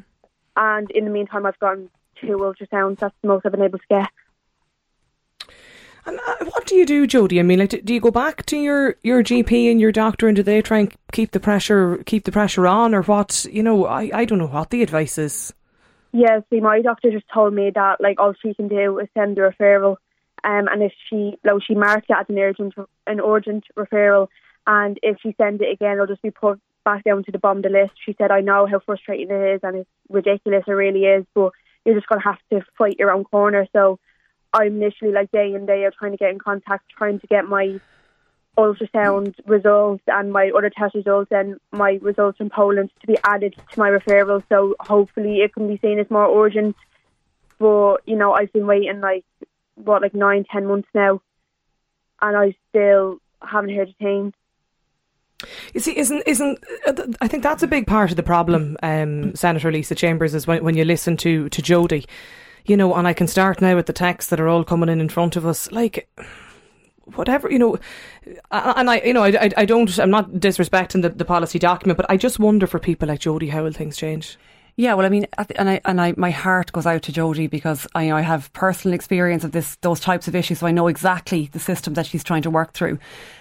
And 0.56 0.90
in 0.92 1.04
the 1.04 1.10
meantime 1.10 1.46
I've 1.46 1.58
gone 1.58 1.90
two 2.20 2.38
ultrasounds, 2.38 3.00
that's 3.00 3.14
the 3.22 3.28
most 3.28 3.44
I've 3.44 3.50
been 3.50 3.62
able 3.62 3.80
to 3.80 3.84
get. 3.90 4.08
And 6.06 6.20
uh, 6.28 6.44
what 6.44 6.64
do 6.66 6.76
you 6.76 6.86
do, 6.86 7.08
Jody? 7.08 7.40
I 7.40 7.42
mean, 7.42 7.58
like, 7.58 7.84
do 7.84 7.92
you 7.92 8.00
go 8.00 8.12
back 8.12 8.46
to 8.46 8.56
your, 8.56 8.94
your 9.02 9.24
GP 9.24 9.70
and 9.70 9.80
your 9.80 9.92
doctor, 9.92 10.28
and 10.28 10.36
do 10.36 10.44
they 10.44 10.62
try 10.62 10.78
and 10.78 10.94
keep 11.12 11.32
the 11.32 11.40
pressure 11.40 12.02
keep 12.06 12.24
the 12.24 12.32
pressure 12.32 12.66
on, 12.66 12.94
or 12.94 13.02
what? 13.02 13.44
You 13.50 13.62
know, 13.62 13.84
I, 13.84 14.10
I 14.14 14.24
don't 14.24 14.38
know 14.38 14.46
what 14.46 14.70
the 14.70 14.82
advice 14.82 15.18
is. 15.18 15.52
Yeah, 16.12 16.40
see, 16.50 16.60
my 16.60 16.80
doctor 16.80 17.10
just 17.10 17.26
told 17.32 17.52
me 17.52 17.70
that 17.74 18.00
like 18.00 18.18
all 18.18 18.32
she 18.40 18.54
can 18.54 18.68
do 18.68 18.98
is 18.98 19.08
send 19.14 19.38
a 19.38 19.50
referral, 19.50 19.96
um, 20.42 20.68
and 20.68 20.82
if 20.82 20.92
she, 21.08 21.38
like, 21.44 21.62
she 21.66 21.74
marked 21.74 22.06
it 22.08 22.16
as 22.18 22.26
an 22.28 22.38
urgent, 22.38 22.74
an 23.06 23.20
urgent 23.20 23.64
referral, 23.76 24.28
and 24.66 24.98
if 25.02 25.18
she 25.22 25.34
sends 25.36 25.60
it 25.60 25.70
again, 25.72 25.94
it'll 25.94 26.06
just 26.06 26.22
be 26.22 26.30
put 26.30 26.60
back 26.84 27.04
down 27.04 27.24
to 27.24 27.32
the 27.32 27.38
bottom 27.38 27.58
of 27.58 27.64
the 27.64 27.68
list. 27.68 27.92
She 28.04 28.14
said, 28.16 28.30
"I 28.30 28.40
know 28.40 28.66
how 28.66 28.78
frustrating 28.78 29.30
it 29.30 29.54
is, 29.54 29.60
and 29.62 29.76
it's 29.76 29.90
ridiculous. 30.08 30.64
It 30.66 30.72
really 30.72 31.04
is, 31.04 31.26
but 31.34 31.52
you're 31.84 31.94
just 31.94 32.08
gonna 32.08 32.22
have 32.22 32.38
to 32.50 32.62
fight 32.78 32.98
your 32.98 33.12
own 33.12 33.24
corner." 33.24 33.66
So, 33.74 33.98
I'm 34.54 34.80
literally 34.80 35.12
like 35.12 35.30
day 35.30 35.52
in 35.52 35.66
day 35.66 35.84
out 35.84 35.94
trying 35.98 36.12
to 36.12 36.16
get 36.16 36.30
in 36.30 36.38
contact, 36.38 36.88
trying 36.96 37.20
to 37.20 37.26
get 37.26 37.44
my 37.44 37.78
ultrasound 38.58 39.34
results 39.46 40.02
and 40.08 40.32
my 40.32 40.50
other 40.56 40.70
test 40.70 40.94
results 40.94 41.30
and 41.30 41.58
my 41.72 41.98
results 42.02 42.38
from 42.38 42.50
Poland 42.50 42.90
to 43.00 43.06
be 43.06 43.16
added 43.24 43.54
to 43.70 43.78
my 43.78 43.88
referral. 43.88 44.42
So 44.48 44.74
hopefully 44.80 45.36
it 45.38 45.54
can 45.54 45.68
be 45.68 45.78
seen 45.78 45.98
as 45.98 46.10
more 46.10 46.44
urgent. 46.44 46.76
But 47.58 47.98
you 48.06 48.16
know, 48.16 48.32
I've 48.32 48.52
been 48.52 48.66
waiting 48.66 49.00
like 49.00 49.24
what, 49.76 50.02
like 50.02 50.14
nine, 50.14 50.44
ten 50.52 50.66
months 50.66 50.88
now, 50.94 51.22
and 52.20 52.36
I 52.36 52.54
still 52.68 53.18
haven't 53.40 53.74
heard 53.74 53.88
a 53.88 54.04
thing. 54.04 54.34
You 55.72 55.80
see, 55.80 55.96
isn't 55.96 56.22
isn't 56.26 56.58
I 57.20 57.28
think 57.28 57.44
that's 57.44 57.62
a 57.62 57.68
big 57.68 57.86
part 57.86 58.10
of 58.10 58.16
the 58.16 58.24
problem, 58.24 58.76
um, 58.82 59.34
Senator 59.36 59.70
Lisa 59.70 59.94
Chambers, 59.94 60.34
is 60.34 60.46
when 60.48 60.64
when 60.64 60.76
you 60.76 60.84
listen 60.84 61.16
to 61.18 61.48
to 61.48 61.62
Jody, 61.62 62.06
you 62.66 62.76
know, 62.76 62.94
and 62.94 63.06
I 63.06 63.12
can 63.12 63.28
start 63.28 63.60
now 63.60 63.76
with 63.76 63.86
the 63.86 63.92
texts 63.92 64.30
that 64.30 64.40
are 64.40 64.48
all 64.48 64.64
coming 64.64 64.88
in 64.88 65.00
in 65.00 65.08
front 65.08 65.36
of 65.36 65.46
us, 65.46 65.70
like 65.70 66.08
whatever 67.14 67.50
you 67.50 67.58
know 67.58 67.78
and 68.50 68.90
i 68.90 69.00
you 69.00 69.12
know 69.12 69.24
i, 69.24 69.50
I 69.56 69.64
don't 69.64 69.98
i'm 69.98 70.10
not 70.10 70.30
disrespecting 70.32 71.02
the, 71.02 71.10
the 71.10 71.24
policy 71.24 71.58
document 71.58 71.96
but 71.96 72.06
i 72.08 72.16
just 72.16 72.38
wonder 72.38 72.66
for 72.66 72.78
people 72.78 73.08
like 73.08 73.20
jody 73.20 73.48
how 73.48 73.64
will 73.64 73.72
things 73.72 73.96
change 73.96 74.38
yeah, 74.78 74.94
well, 74.94 75.06
I 75.06 75.08
mean, 75.08 75.26
and 75.56 75.68
I 75.68 75.80
and 75.84 76.00
I, 76.00 76.14
my 76.16 76.30
heart 76.30 76.70
goes 76.70 76.86
out 76.86 77.02
to 77.02 77.12
Jody 77.12 77.48
because 77.48 77.84
I, 77.96 78.12
I 78.12 78.20
have 78.20 78.52
personal 78.52 78.94
experience 78.94 79.42
of 79.42 79.50
this, 79.50 79.74
those 79.80 79.98
types 79.98 80.28
of 80.28 80.36
issues, 80.36 80.60
so 80.60 80.68
I 80.68 80.70
know 80.70 80.86
exactly 80.86 81.50
the 81.50 81.58
system 81.58 81.94
that 81.94 82.06
she's 82.06 82.22
trying 82.22 82.42
to 82.42 82.50
work 82.50 82.74
through. 82.74 83.00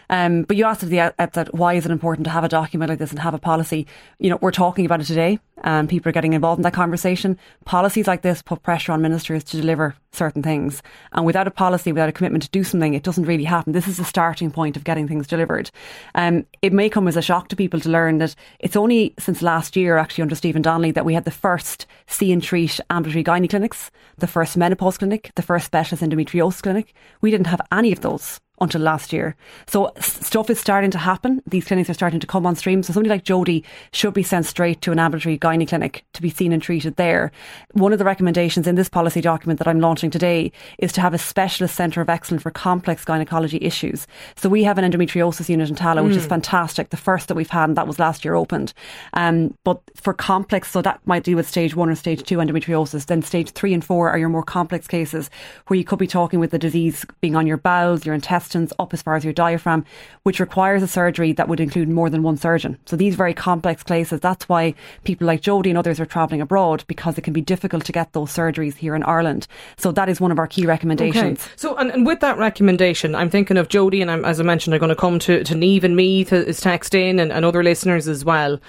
Um, 0.09 0.43
but 0.43 0.57
you 0.57 0.65
asked 0.65 0.83
at 0.83 0.89
the 0.89 0.99
outset, 1.19 1.53
why 1.53 1.73
is 1.73 1.85
it 1.85 1.91
important 1.91 2.25
to 2.25 2.31
have 2.31 2.43
a 2.43 2.49
document 2.49 2.89
like 2.89 2.99
this 2.99 3.11
and 3.11 3.19
have 3.19 3.33
a 3.33 3.39
policy? 3.39 3.87
You 4.19 4.29
know, 4.29 4.39
we're 4.41 4.51
talking 4.51 4.85
about 4.85 5.01
it 5.01 5.05
today, 5.05 5.39
and 5.63 5.89
people 5.89 6.09
are 6.09 6.13
getting 6.13 6.33
involved 6.33 6.59
in 6.59 6.63
that 6.63 6.73
conversation. 6.73 7.37
Policies 7.65 8.07
like 8.07 8.21
this 8.21 8.41
put 8.41 8.63
pressure 8.63 8.91
on 8.91 9.01
ministers 9.01 9.43
to 9.45 9.57
deliver 9.57 9.95
certain 10.11 10.41
things, 10.41 10.81
and 11.11 11.25
without 11.25 11.47
a 11.47 11.51
policy, 11.51 11.91
without 11.91 12.09
a 12.09 12.13
commitment 12.13 12.43
to 12.43 12.49
do 12.49 12.63
something, 12.63 12.93
it 12.93 13.03
doesn't 13.03 13.25
really 13.25 13.43
happen. 13.43 13.73
This 13.73 13.87
is 13.87 13.97
the 13.97 14.05
starting 14.05 14.51
point 14.51 14.77
of 14.77 14.83
getting 14.83 15.07
things 15.07 15.27
delivered. 15.27 15.69
Um, 16.15 16.45
it 16.61 16.73
may 16.73 16.89
come 16.89 17.07
as 17.07 17.17
a 17.17 17.21
shock 17.21 17.49
to 17.49 17.55
people 17.55 17.79
to 17.81 17.89
learn 17.89 18.17
that 18.19 18.35
it's 18.59 18.75
only 18.75 19.13
since 19.19 19.41
last 19.41 19.75
year, 19.75 19.97
actually 19.97 20.23
under 20.23 20.35
Stephen 20.35 20.61
Donnelly, 20.61 20.91
that 20.91 21.05
we 21.05 21.13
had 21.13 21.25
the 21.25 21.31
first 21.31 21.85
see 22.07 22.31
and 22.31 22.41
treat 22.41 22.79
ambulatory 22.89 23.23
gynae 23.23 23.49
clinics, 23.49 23.91
the 24.17 24.27
first 24.27 24.57
menopause 24.57 24.97
clinic, 24.97 25.31
the 25.35 25.41
first 25.41 25.65
specialist 25.65 26.03
endometriosis 26.03 26.63
clinic. 26.63 26.93
We 27.21 27.31
didn't 27.31 27.47
have 27.47 27.61
any 27.71 27.91
of 27.91 28.01
those 28.01 28.39
until 28.59 28.81
last 28.81 29.13
year. 29.13 29.35
So 29.67 29.91
stuff 29.99 30.49
is 30.49 30.59
starting 30.59 30.91
to 30.91 30.97
happen. 30.97 31.41
These 31.45 31.65
clinics 31.65 31.89
are 31.89 31.93
starting 31.93 32.19
to 32.19 32.27
come 32.27 32.45
on 32.45 32.55
stream. 32.55 32.81
So 32.81 32.91
somebody 32.91 33.09
like 33.09 33.23
Jody 33.23 33.63
should 33.91 34.13
be 34.13 34.23
sent 34.23 34.45
straight 34.45 34.81
to 34.81 34.91
an 34.91 34.99
ambulatory 34.99 35.37
gynae 35.37 35.67
clinic 35.67 36.03
to 36.13 36.21
be 36.21 36.29
seen 36.29 36.51
and 36.51 36.61
treated 36.61 36.95
there. 36.95 37.31
One 37.73 37.93
of 37.93 37.99
the 37.99 38.05
recommendations 38.05 38.65
in 38.67 38.75
this 38.75 38.89
policy 38.89 39.21
document 39.21 39.59
that 39.59 39.67
I'm 39.67 39.79
launching 39.79 40.09
today 40.09 40.51
is 40.79 40.91
to 40.93 41.01
have 41.01 41.13
a 41.13 41.19
specialist 41.19 41.75
centre 41.75 42.01
of 42.01 42.09
excellence 42.09 42.43
for 42.43 42.51
complex 42.51 43.05
gynecology 43.05 43.59
issues. 43.61 44.07
So 44.35 44.49
we 44.49 44.63
have 44.63 44.79
an 44.79 44.91
endometriosis 44.91 45.49
unit 45.49 45.69
in 45.69 45.75
which 45.75 46.13
mm. 46.13 46.17
is 46.17 46.25
fantastic. 46.25 46.89
The 46.89 46.97
first 46.97 47.27
that 47.27 47.35
we've 47.35 47.49
had, 47.49 47.65
and 47.69 47.77
that 47.77 47.87
was 47.87 47.99
last 47.99 48.25
year 48.25 48.33
opened. 48.33 48.73
Um, 49.13 49.55
but 49.63 49.81
for 49.95 50.13
complex, 50.13 50.71
so 50.71 50.81
that 50.81 50.99
might 51.05 51.23
deal 51.23 51.35
with 51.35 51.47
stage 51.47 51.75
one 51.75 51.89
or 51.89 51.95
stage 51.95 52.23
two 52.23 52.37
endometriosis. 52.37 53.05
Then 53.05 53.21
stage 53.21 53.51
three 53.51 53.73
and 53.73 53.85
four 53.85 54.09
are 54.09 54.17
your 54.17 54.29
more 54.29 54.43
complex 54.43 54.87
cases 54.87 55.29
where 55.67 55.77
you 55.77 55.83
could 55.83 55.99
be 55.99 56.07
talking 56.07 56.39
with 56.39 56.51
the 56.51 56.59
disease 56.59 57.05
being 57.21 57.35
on 57.35 57.45
your 57.45 57.57
bowels, 57.57 58.05
your 58.05 58.15
intestines, 58.15 58.46
intestines 58.47 58.73
up 58.79 58.93
as 58.93 59.01
far 59.01 59.15
as 59.15 59.23
your 59.23 59.33
diaphragm, 59.33 59.85
which 60.23 60.39
requires 60.39 60.81
a 60.81 60.87
surgery 60.87 61.33
that 61.33 61.47
would 61.47 61.59
include 61.59 61.89
more 61.89 62.09
than 62.09 62.23
one 62.23 62.37
surgeon. 62.37 62.77
So 62.85 62.95
these 62.95 63.15
very 63.15 63.33
complex 63.33 63.83
cases, 63.83 64.19
that's 64.19 64.47
why 64.47 64.73
people 65.03 65.27
like 65.27 65.41
Jodie 65.41 65.69
and 65.69 65.77
others 65.77 65.99
are 65.99 66.05
travelling 66.05 66.41
abroad 66.41 66.83
because 66.87 67.17
it 67.17 67.23
can 67.23 67.33
be 67.33 67.41
difficult 67.41 67.85
to 67.85 67.91
get 67.91 68.13
those 68.13 68.31
surgeries 68.31 68.75
here 68.75 68.95
in 68.95 69.03
Ireland. 69.03 69.47
So 69.77 69.91
that 69.91 70.09
is 70.09 70.21
one 70.21 70.31
of 70.31 70.39
our 70.39 70.47
key 70.47 70.65
recommendations. 70.65 71.39
Okay. 71.39 71.51
So, 71.55 71.75
and, 71.77 71.91
and 71.91 72.05
with 72.05 72.19
that 72.21 72.37
recommendation, 72.37 73.15
I'm 73.15 73.29
thinking 73.29 73.57
of 73.57 73.67
Jodie, 73.67 74.01
and 74.01 74.09
I'm, 74.09 74.25
as 74.25 74.39
I 74.39 74.43
mentioned, 74.43 74.73
I'm 74.73 74.79
going 74.79 74.89
to 74.89 74.95
come 74.95 75.19
to, 75.19 75.43
to 75.43 75.53
Niamh 75.53 75.83
and 75.83 75.95
Meath 75.95 76.31
is 76.31 76.61
text 76.61 76.93
in 76.93 77.19
and, 77.19 77.31
and 77.31 77.43
other 77.43 77.63
listeners 77.63 78.07
as 78.07 78.23
well. 78.23 78.59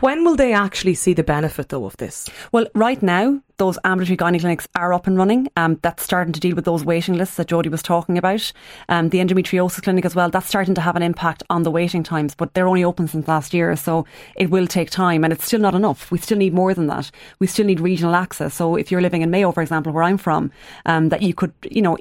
When 0.00 0.24
will 0.24 0.34
they 0.34 0.52
actually 0.52 0.94
see 0.94 1.14
the 1.14 1.22
benefit, 1.22 1.68
though, 1.68 1.84
of 1.84 1.96
this? 1.98 2.28
Well, 2.50 2.66
right 2.74 3.00
now, 3.02 3.40
those 3.58 3.78
ambulatory 3.84 4.16
gynae 4.16 4.40
clinics 4.40 4.66
are 4.74 4.92
up 4.92 5.06
and 5.06 5.16
running. 5.16 5.48
Um, 5.56 5.78
that's 5.82 6.02
starting 6.02 6.32
to 6.32 6.40
deal 6.40 6.56
with 6.56 6.64
those 6.64 6.84
waiting 6.84 7.14
lists 7.14 7.36
that 7.36 7.46
Jodie 7.46 7.70
was 7.70 7.82
talking 7.82 8.18
about. 8.18 8.52
Um, 8.88 9.10
the 9.10 9.18
endometriosis 9.18 9.82
clinic 9.82 10.04
as 10.04 10.14
well, 10.14 10.30
that's 10.30 10.48
starting 10.48 10.74
to 10.74 10.80
have 10.80 10.96
an 10.96 11.02
impact 11.02 11.44
on 11.48 11.62
the 11.62 11.70
waiting 11.70 12.02
times, 12.02 12.34
but 12.34 12.54
they're 12.54 12.66
only 12.66 12.82
open 12.82 13.06
since 13.06 13.28
last 13.28 13.54
year, 13.54 13.76
so 13.76 14.04
it 14.36 14.50
will 14.50 14.66
take 14.66 14.90
time 14.90 15.22
and 15.22 15.32
it's 15.32 15.46
still 15.46 15.60
not 15.60 15.74
enough. 15.74 16.10
We 16.10 16.18
still 16.18 16.38
need 16.38 16.54
more 16.54 16.74
than 16.74 16.88
that. 16.88 17.12
We 17.38 17.46
still 17.46 17.66
need 17.66 17.78
regional 17.78 18.16
access. 18.16 18.54
So 18.54 18.74
if 18.74 18.90
you're 18.90 19.00
living 19.00 19.22
in 19.22 19.30
Mayo, 19.30 19.52
for 19.52 19.62
example, 19.62 19.92
where 19.92 20.02
I'm 20.02 20.18
from, 20.18 20.50
um, 20.86 21.10
that 21.10 21.22
you 21.22 21.34
could, 21.34 21.52
you 21.70 21.82
know, 21.82 21.96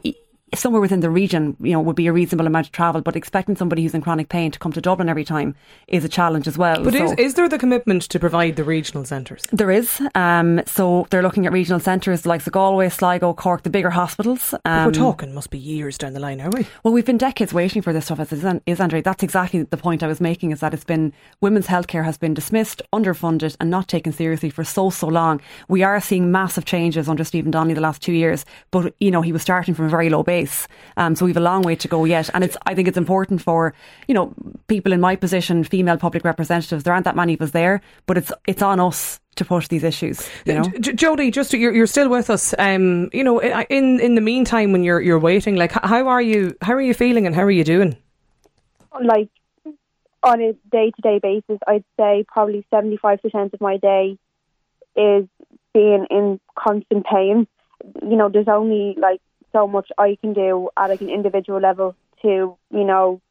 somewhere 0.55 0.81
within 0.81 0.99
the 0.99 1.09
region, 1.09 1.55
you 1.59 1.71
know, 1.71 1.81
would 1.81 1.95
be 1.95 2.07
a 2.07 2.13
reasonable 2.13 2.47
amount 2.47 2.67
of 2.67 2.71
travel. 2.71 3.01
But 3.01 3.15
expecting 3.15 3.55
somebody 3.55 3.83
who's 3.83 3.93
in 3.93 4.01
chronic 4.01 4.29
pain 4.29 4.51
to 4.51 4.59
come 4.59 4.71
to 4.73 4.81
Dublin 4.81 5.09
every 5.09 5.25
time 5.25 5.55
is 5.87 6.03
a 6.03 6.09
challenge 6.09 6.47
as 6.47 6.57
well. 6.57 6.83
But 6.83 6.93
so 6.93 7.03
is, 7.03 7.11
is 7.13 7.33
there 7.35 7.49
the 7.49 7.57
commitment 7.57 8.03
to 8.03 8.19
provide 8.19 8.55
the 8.55 8.63
regional 8.63 9.05
centres? 9.05 9.45
There 9.51 9.71
is. 9.71 10.01
Um, 10.15 10.61
so 10.65 11.07
they're 11.09 11.21
looking 11.21 11.45
at 11.45 11.51
regional 11.51 11.79
centres 11.79 12.25
like 12.25 12.43
the 12.43 12.51
Galway, 12.51 12.89
Sligo, 12.89 13.33
Cork, 13.33 13.63
the 13.63 13.69
bigger 13.69 13.89
hospitals. 13.89 14.53
Um, 14.65 14.85
we're 14.85 14.91
talking 14.91 15.33
must 15.33 15.49
be 15.49 15.57
years 15.57 15.97
down 15.97 16.13
the 16.13 16.19
line, 16.19 16.41
are 16.41 16.49
we? 16.49 16.67
Well, 16.83 16.93
we've 16.93 17.05
been 17.05 17.17
decades 17.17 17.53
waiting 17.53 17.81
for 17.81 17.93
this 17.93 18.05
stuff, 18.05 18.19
as 18.19 18.31
is 18.65 18.79
Andre. 18.79 19.01
That's 19.01 19.23
exactly 19.23 19.63
the 19.63 19.77
point 19.77 20.03
I 20.03 20.07
was 20.07 20.21
making. 20.21 20.51
Is 20.51 20.59
that 20.59 20.73
it's 20.73 20.83
been 20.83 21.13
women's 21.41 21.67
healthcare 21.67 22.03
has 22.03 22.17
been 22.17 22.33
dismissed, 22.33 22.81
underfunded, 22.93 23.55
and 23.59 23.69
not 23.69 23.87
taken 23.87 24.11
seriously 24.13 24.49
for 24.49 24.63
so 24.63 24.89
so 24.89 25.07
long. 25.07 25.41
We 25.67 25.83
are 25.83 25.99
seeing 26.01 26.31
massive 26.31 26.65
changes 26.65 27.07
under 27.07 27.23
Stephen 27.23 27.51
Donnelly 27.51 27.73
the 27.73 27.81
last 27.81 28.01
two 28.01 28.13
years, 28.13 28.45
but 28.71 28.93
you 28.99 29.11
know 29.11 29.21
he 29.21 29.31
was 29.31 29.41
starting 29.41 29.73
from 29.73 29.85
a 29.85 29.89
very 29.89 30.09
low 30.09 30.23
base. 30.23 30.42
Um, 30.97 31.15
so 31.15 31.25
we've 31.25 31.37
a 31.37 31.41
long 31.41 31.61
way 31.61 31.75
to 31.75 31.87
go 31.87 32.05
yet. 32.05 32.29
And 32.33 32.43
it's 32.43 32.57
I 32.65 32.75
think 32.75 32.87
it's 32.87 32.97
important 32.97 33.41
for, 33.41 33.73
you 34.07 34.13
know, 34.13 34.33
people 34.67 34.93
in 34.93 35.01
my 35.01 35.15
position, 35.15 35.63
female 35.63 35.97
public 35.97 36.23
representatives, 36.23 36.83
there 36.83 36.93
aren't 36.93 37.05
that 37.05 37.15
many 37.15 37.33
of 37.33 37.41
us 37.41 37.51
there, 37.51 37.81
but 38.05 38.17
it's 38.17 38.31
it's 38.47 38.61
on 38.61 38.79
us 38.79 39.19
to 39.35 39.45
push 39.45 39.67
these 39.67 39.83
issues. 39.83 40.29
You 40.45 40.53
know, 40.55 40.63
J- 40.79 40.93
Jodie, 40.93 41.31
just 41.31 41.53
you're, 41.53 41.73
you're 41.73 41.87
still 41.87 42.09
with 42.09 42.29
us. 42.29 42.53
Um, 42.59 43.09
you 43.13 43.23
know, 43.23 43.39
in 43.41 43.99
in 43.99 44.15
the 44.15 44.21
meantime, 44.21 44.71
when 44.71 44.83
you're 44.83 45.01
you're 45.01 45.19
waiting, 45.19 45.55
like 45.55 45.71
how 45.71 46.07
are 46.07 46.21
you? 46.21 46.55
How 46.61 46.73
are 46.73 46.81
you 46.81 46.93
feeling, 46.93 47.25
and 47.25 47.35
how 47.35 47.43
are 47.43 47.51
you 47.51 47.63
doing? 47.63 47.97
Like 49.01 49.29
on 50.21 50.41
a 50.41 50.53
day 50.71 50.91
to 50.91 51.01
day 51.01 51.19
basis, 51.19 51.59
I'd 51.67 51.83
say 51.99 52.25
probably 52.27 52.65
seventy 52.69 52.97
five 52.97 53.21
percent 53.21 53.53
of 53.53 53.61
my 53.61 53.77
day 53.77 54.17
is 54.95 55.27
being 55.73 56.05
in 56.09 56.39
constant 56.55 57.05
pain. 57.05 57.47
You 58.01 58.15
know, 58.15 58.29
there's 58.29 58.47
only 58.47 58.95
like 58.97 59.21
so 59.53 59.67
much 59.67 59.89
I 59.97 60.17
can 60.19 60.33
do 60.33 60.69
at 60.75 60.89
like 60.89 61.01
an 61.01 61.09
individual 61.09 61.61
level 61.61 61.95
to, 62.21 62.57
you 62.71 62.83
know, 62.83 63.21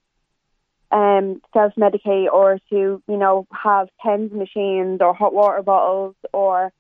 um, 0.90 1.40
self 1.52 1.74
medicate 1.74 2.32
or 2.32 2.58
to, 2.70 3.02
you 3.06 3.16
know, 3.16 3.46
have 3.50 3.88
TENS 4.04 4.32
machines 4.32 5.00
or 5.00 5.14
hot 5.14 5.34
water 5.34 5.62
bottles 5.62 6.14
or, 6.32 6.72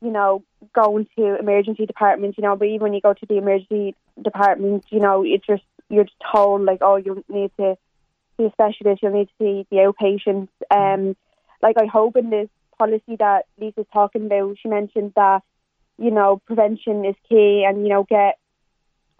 you 0.00 0.10
know, 0.10 0.42
going 0.72 1.06
to 1.16 1.38
emergency 1.38 1.84
departments, 1.84 2.38
you 2.38 2.42
know, 2.42 2.56
but 2.56 2.66
even 2.68 2.84
when 2.84 2.94
you 2.94 3.00
go 3.00 3.14
to 3.14 3.26
the 3.26 3.36
emergency 3.36 3.94
department, 4.22 4.84
you 4.90 5.00
know, 5.00 5.24
it's 5.24 5.46
just 5.46 5.62
you're 5.88 6.04
just 6.04 6.16
told 6.34 6.62
like, 6.64 6.78
oh, 6.82 6.96
you 6.96 7.24
need 7.28 7.50
to 7.58 7.76
see 8.36 8.44
a 8.44 8.52
specialist, 8.52 9.02
you'll 9.02 9.12
need 9.12 9.28
to 9.28 9.34
see 9.38 9.66
the 9.70 9.76
outpatients. 9.78 10.48
Um, 10.70 11.16
like 11.62 11.76
I 11.80 11.86
hope 11.86 12.16
in 12.16 12.30
this 12.30 12.48
policy 12.78 13.16
that 13.18 13.46
Lisa's 13.60 13.86
talking 13.92 14.26
about, 14.26 14.56
she 14.62 14.68
mentioned 14.68 15.12
that, 15.16 15.42
you 15.98 16.12
know, 16.12 16.40
prevention 16.46 17.04
is 17.04 17.16
key 17.28 17.64
and, 17.68 17.82
you 17.82 17.88
know, 17.88 18.04
get 18.08 18.38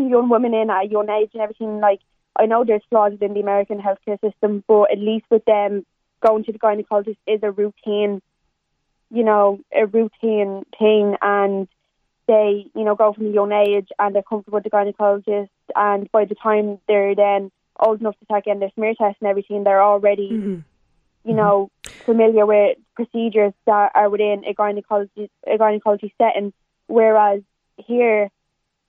young 0.04 0.28
women 0.28 0.54
in 0.54 0.70
at 0.70 0.84
a 0.84 0.88
young 0.88 1.08
age 1.08 1.30
and 1.32 1.42
everything. 1.42 1.80
Like 1.80 2.00
I 2.38 2.46
know 2.46 2.64
there's 2.64 2.82
flaws 2.90 3.12
in 3.20 3.34
the 3.34 3.40
American 3.40 3.80
healthcare 3.80 4.20
system, 4.20 4.64
but 4.66 4.92
at 4.92 4.98
least 4.98 5.26
with 5.30 5.44
them 5.44 5.84
going 6.20 6.44
to 6.44 6.52
the 6.52 6.58
gynecologist 6.58 7.16
is 7.26 7.40
a 7.42 7.50
routine, 7.50 8.20
you 9.10 9.24
know, 9.24 9.60
a 9.74 9.86
routine 9.86 10.64
thing, 10.78 11.16
and 11.22 11.68
they, 12.26 12.66
you 12.74 12.84
know, 12.84 12.94
go 12.94 13.12
from 13.12 13.26
a 13.26 13.30
young 13.30 13.52
age 13.52 13.88
and 13.98 14.14
they're 14.14 14.22
comfortable 14.22 14.56
with 14.56 14.64
the 14.64 14.70
gynecologist, 14.70 15.48
and 15.74 16.10
by 16.12 16.24
the 16.24 16.34
time 16.34 16.78
they're 16.88 17.14
then 17.14 17.50
old 17.78 18.00
enough 18.00 18.18
to 18.18 18.24
start 18.24 18.44
getting 18.44 18.60
their 18.60 18.72
smear 18.74 18.94
test 18.94 19.16
and 19.20 19.28
everything, 19.28 19.64
they're 19.64 19.82
already. 19.82 20.30
Mm-hmm. 20.30 20.58
You 21.24 21.34
know, 21.34 21.70
familiar 22.06 22.46
with 22.46 22.78
procedures 22.94 23.52
that 23.66 23.90
are 23.94 24.08
within 24.08 24.44
a 24.46 24.54
gynecology 24.54 25.30
a 25.46 25.58
gynecology 25.58 26.14
setting, 26.16 26.54
whereas 26.86 27.42
here 27.76 28.30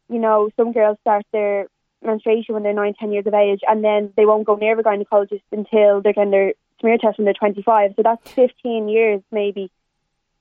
you 0.10 0.20
know, 0.20 0.50
some 0.58 0.72
girls 0.72 0.98
start 1.02 1.26
their 1.32 1.68
menstruation 2.04 2.54
when 2.54 2.64
they're 2.64 2.74
nine, 2.74 2.94
ten 3.00 3.12
years 3.12 3.28
of 3.28 3.34
age, 3.34 3.62
and 3.68 3.84
then 3.84 4.14
they 4.16 4.26
won't 4.26 4.46
go 4.46 4.56
near 4.56 4.80
a 4.80 4.84
gynecologist 4.84 5.42
until 5.52 6.02
they're 6.02 6.14
getting 6.14 6.32
their 6.32 6.54
smear 6.80 6.98
test 6.98 7.18
when 7.18 7.26
they're 7.26 7.34
25. 7.34 7.94
So 7.96 8.04
that's 8.04 8.32
15 8.32 8.88
years 8.88 9.22
maybe 9.32 9.72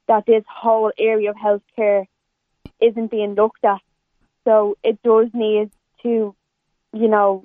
that 0.06 0.24
this 0.26 0.44
whole 0.48 0.92
area 0.98 1.30
of 1.30 1.36
healthcare 1.36 2.06
isn't 2.80 3.10
being 3.10 3.34
looked 3.34 3.64
at. 3.64 3.80
So 4.44 4.78
it 4.82 5.02
does 5.02 5.28
need 5.34 5.70
to, 6.02 6.34
you 6.92 7.08
know, 7.08 7.44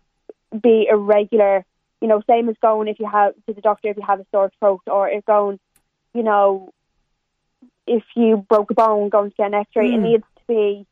be 0.62 0.88
a 0.90 0.96
regular, 0.96 1.66
you 2.00 2.08
know, 2.08 2.22
same 2.30 2.48
as 2.50 2.56
going 2.62 2.88
if 2.88 3.00
you 3.00 3.08
have 3.08 3.34
to 3.48 3.54
the 3.54 3.62
doctor 3.62 3.90
if 3.90 3.98
you 3.98 4.04
have 4.04 4.20
a 4.20 4.26
sore 4.32 4.52
throat, 4.60 4.82
or 4.88 5.10
if 5.10 5.26
going, 5.26 5.60
you 6.14 6.24
know, 6.24 6.72
if 7.86 8.04
you 8.16 8.38
broke 8.38 8.72
a 8.72 8.74
bone, 8.74 9.10
going 9.10 9.32
to 9.32 9.36
get 9.36 9.48
an 9.48 9.56
X-ray. 9.56 9.90
Mm. 9.90 9.94
It 9.96 10.00
needs 10.00 10.24
to 10.38 10.42
be 10.48 10.86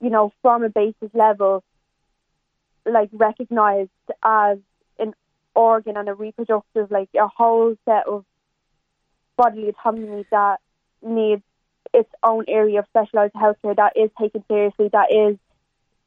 you 0.00 0.10
know, 0.10 0.32
from 0.42 0.64
a 0.64 0.68
basis 0.68 1.10
level, 1.14 1.62
like 2.86 3.08
recognized 3.12 3.90
as 4.22 4.58
an 4.98 5.14
organ 5.54 5.96
and 5.96 6.08
a 6.08 6.14
reproductive, 6.14 6.90
like 6.90 7.08
a 7.14 7.28
whole 7.28 7.76
set 7.84 8.06
of 8.06 8.24
bodily 9.36 9.68
autonomy 9.68 10.24
that 10.30 10.60
needs 11.02 11.42
its 11.92 12.10
own 12.22 12.44
area 12.48 12.80
of 12.80 12.86
specialised 12.88 13.34
healthcare 13.34 13.76
that 13.76 13.92
is 13.96 14.10
taken 14.20 14.44
seriously, 14.48 14.88
that 14.92 15.12
is 15.12 15.38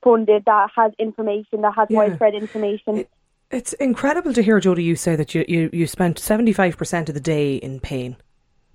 funded, 0.03 0.43
that 0.45 0.69
has 0.75 0.91
information, 0.99 1.61
that 1.61 1.73
has 1.75 1.87
yeah. 1.89 1.97
widespread 1.97 2.35
information. 2.35 2.97
It, 2.97 3.09
it's 3.49 3.73
incredible 3.73 4.33
to 4.33 4.43
hear, 4.43 4.59
Jodie, 4.59 4.83
you 4.83 4.95
say 4.95 5.15
that 5.15 5.33
you, 5.33 5.45
you, 5.47 5.69
you 5.71 5.87
spent 5.87 6.19
75% 6.19 7.07
of 7.07 7.13
the 7.13 7.21
day 7.21 7.55
in 7.55 7.79
pain. 7.79 8.17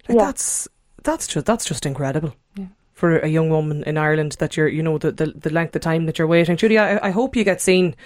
Like 0.08 0.18
yeah. 0.18 0.24
That's 0.24 0.68
that's 1.04 1.28
just 1.28 1.46
that's 1.46 1.64
just 1.64 1.86
incredible. 1.86 2.34
Yeah 2.56 2.66
for 3.02 3.18
a 3.18 3.26
young 3.26 3.50
woman 3.50 3.82
in 3.82 3.98
Ireland 3.98 4.36
that 4.38 4.56
you're, 4.56 4.68
you 4.68 4.80
know, 4.80 4.96
the, 4.96 5.10
the, 5.10 5.26
the 5.34 5.50
length 5.50 5.74
of 5.74 5.82
time 5.82 6.06
that 6.06 6.20
you're 6.20 6.28
waiting. 6.28 6.56
Judy, 6.56 6.78
I, 6.78 7.08
I 7.08 7.10
hope 7.10 7.34
you 7.34 7.42
get 7.42 7.60
seen, 7.60 7.96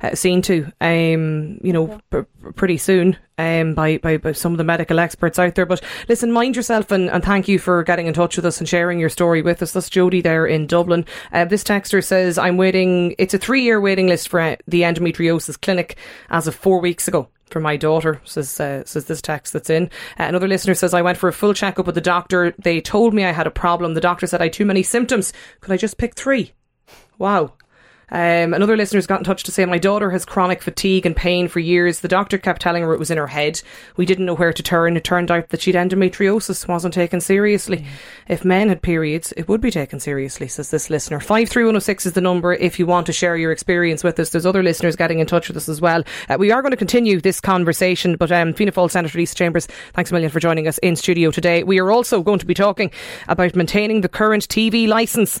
uh, 0.00 0.14
seen 0.14 0.42
to, 0.42 0.70
um, 0.80 1.58
you 1.60 1.72
know, 1.72 2.00
yeah. 2.12 2.22
p- 2.22 2.52
pretty 2.52 2.76
soon, 2.76 3.16
um, 3.36 3.74
by, 3.74 3.98
by, 3.98 4.16
by 4.18 4.30
some 4.30 4.52
of 4.52 4.58
the 4.58 4.62
medical 4.62 5.00
experts 5.00 5.40
out 5.40 5.56
there. 5.56 5.66
But 5.66 5.82
listen, 6.08 6.30
mind 6.30 6.54
yourself 6.54 6.92
and, 6.92 7.10
and 7.10 7.24
thank 7.24 7.48
you 7.48 7.58
for 7.58 7.82
getting 7.82 8.06
in 8.06 8.14
touch 8.14 8.36
with 8.36 8.46
us 8.46 8.60
and 8.60 8.68
sharing 8.68 9.00
your 9.00 9.08
story 9.08 9.42
with 9.42 9.60
us. 9.60 9.72
That's 9.72 9.90
Jody 9.90 10.20
there 10.20 10.46
in 10.46 10.68
Dublin. 10.68 11.04
Uh, 11.32 11.46
this 11.46 11.64
texter 11.64 12.04
says, 12.04 12.38
I'm 12.38 12.56
waiting, 12.56 13.16
it's 13.18 13.34
a 13.34 13.38
three 13.38 13.62
year 13.62 13.80
waiting 13.80 14.06
list 14.06 14.28
for 14.28 14.38
uh, 14.38 14.54
the 14.68 14.82
endometriosis 14.82 15.60
clinic 15.60 15.96
as 16.30 16.46
of 16.46 16.54
four 16.54 16.78
weeks 16.78 17.08
ago 17.08 17.28
for 17.54 17.60
my 17.60 17.76
daughter, 17.76 18.20
says 18.24 18.58
uh, 18.58 18.84
says 18.84 19.04
this 19.04 19.22
text 19.22 19.52
that's 19.52 19.70
in. 19.70 19.84
Uh, 20.18 20.24
another 20.24 20.48
listener 20.48 20.74
says, 20.74 20.92
I 20.92 21.02
went 21.02 21.16
for 21.16 21.28
a 21.28 21.32
full 21.32 21.54
checkup 21.54 21.86
with 21.86 21.94
the 21.94 22.00
doctor. 22.00 22.52
They 22.58 22.80
told 22.80 23.14
me 23.14 23.24
I 23.24 23.30
had 23.30 23.46
a 23.46 23.50
problem. 23.52 23.94
The 23.94 24.00
doctor 24.00 24.26
said 24.26 24.40
I 24.40 24.46
had 24.46 24.52
too 24.52 24.64
many 24.64 24.82
symptoms. 24.82 25.32
Could 25.60 25.72
I 25.72 25.76
just 25.76 25.96
pick 25.96 26.16
three? 26.16 26.52
Wow. 27.16 27.52
Um, 28.14 28.54
another 28.54 28.76
listener's 28.76 29.08
got 29.08 29.18
in 29.18 29.24
touch 29.24 29.42
to 29.42 29.50
say 29.50 29.64
my 29.64 29.76
daughter 29.76 30.08
has 30.12 30.24
chronic 30.24 30.62
fatigue 30.62 31.04
and 31.04 31.16
pain 31.16 31.48
for 31.48 31.58
years. 31.58 31.98
The 31.98 32.06
doctor 32.06 32.38
kept 32.38 32.62
telling 32.62 32.84
her 32.84 32.94
it 32.94 33.00
was 33.00 33.10
in 33.10 33.18
her 33.18 33.26
head. 33.26 33.60
We 33.96 34.06
didn't 34.06 34.26
know 34.26 34.36
where 34.36 34.52
to 34.52 34.62
turn. 34.62 34.96
It 34.96 35.02
turned 35.02 35.32
out 35.32 35.48
that 35.48 35.62
she'd 35.62 35.74
endometriosis 35.74 36.68
wasn't 36.68 36.94
taken 36.94 37.20
seriously. 37.20 37.78
Mm. 37.78 37.86
If 38.28 38.44
men 38.44 38.68
had 38.68 38.82
periods, 38.82 39.32
it 39.36 39.48
would 39.48 39.60
be 39.60 39.72
taken 39.72 39.98
seriously, 39.98 40.46
says 40.46 40.70
this 40.70 40.90
listener. 40.90 41.18
53106 41.18 42.06
is 42.06 42.12
the 42.12 42.20
number 42.20 42.52
if 42.52 42.78
you 42.78 42.86
want 42.86 43.06
to 43.06 43.12
share 43.12 43.36
your 43.36 43.50
experience 43.50 44.04
with 44.04 44.16
us. 44.20 44.30
There's 44.30 44.46
other 44.46 44.62
listeners 44.62 44.94
getting 44.94 45.18
in 45.18 45.26
touch 45.26 45.48
with 45.48 45.56
us 45.56 45.68
as 45.68 45.80
well. 45.80 46.04
Uh, 46.28 46.36
we 46.38 46.52
are 46.52 46.62
going 46.62 46.70
to 46.70 46.76
continue 46.76 47.20
this 47.20 47.40
conversation, 47.40 48.14
but 48.14 48.30
um, 48.30 48.54
Fianna 48.54 48.70
Fáil 48.70 48.92
Senator 48.92 49.18
Lisa 49.18 49.34
Chambers, 49.34 49.66
thanks 49.92 50.12
a 50.12 50.14
million 50.14 50.30
for 50.30 50.38
joining 50.38 50.68
us 50.68 50.78
in 50.78 50.94
studio 50.94 51.32
today. 51.32 51.64
We 51.64 51.80
are 51.80 51.90
also 51.90 52.22
going 52.22 52.38
to 52.38 52.46
be 52.46 52.54
talking 52.54 52.92
about 53.26 53.56
maintaining 53.56 54.02
the 54.02 54.08
current 54.08 54.46
TV 54.46 54.86
licence. 54.86 55.40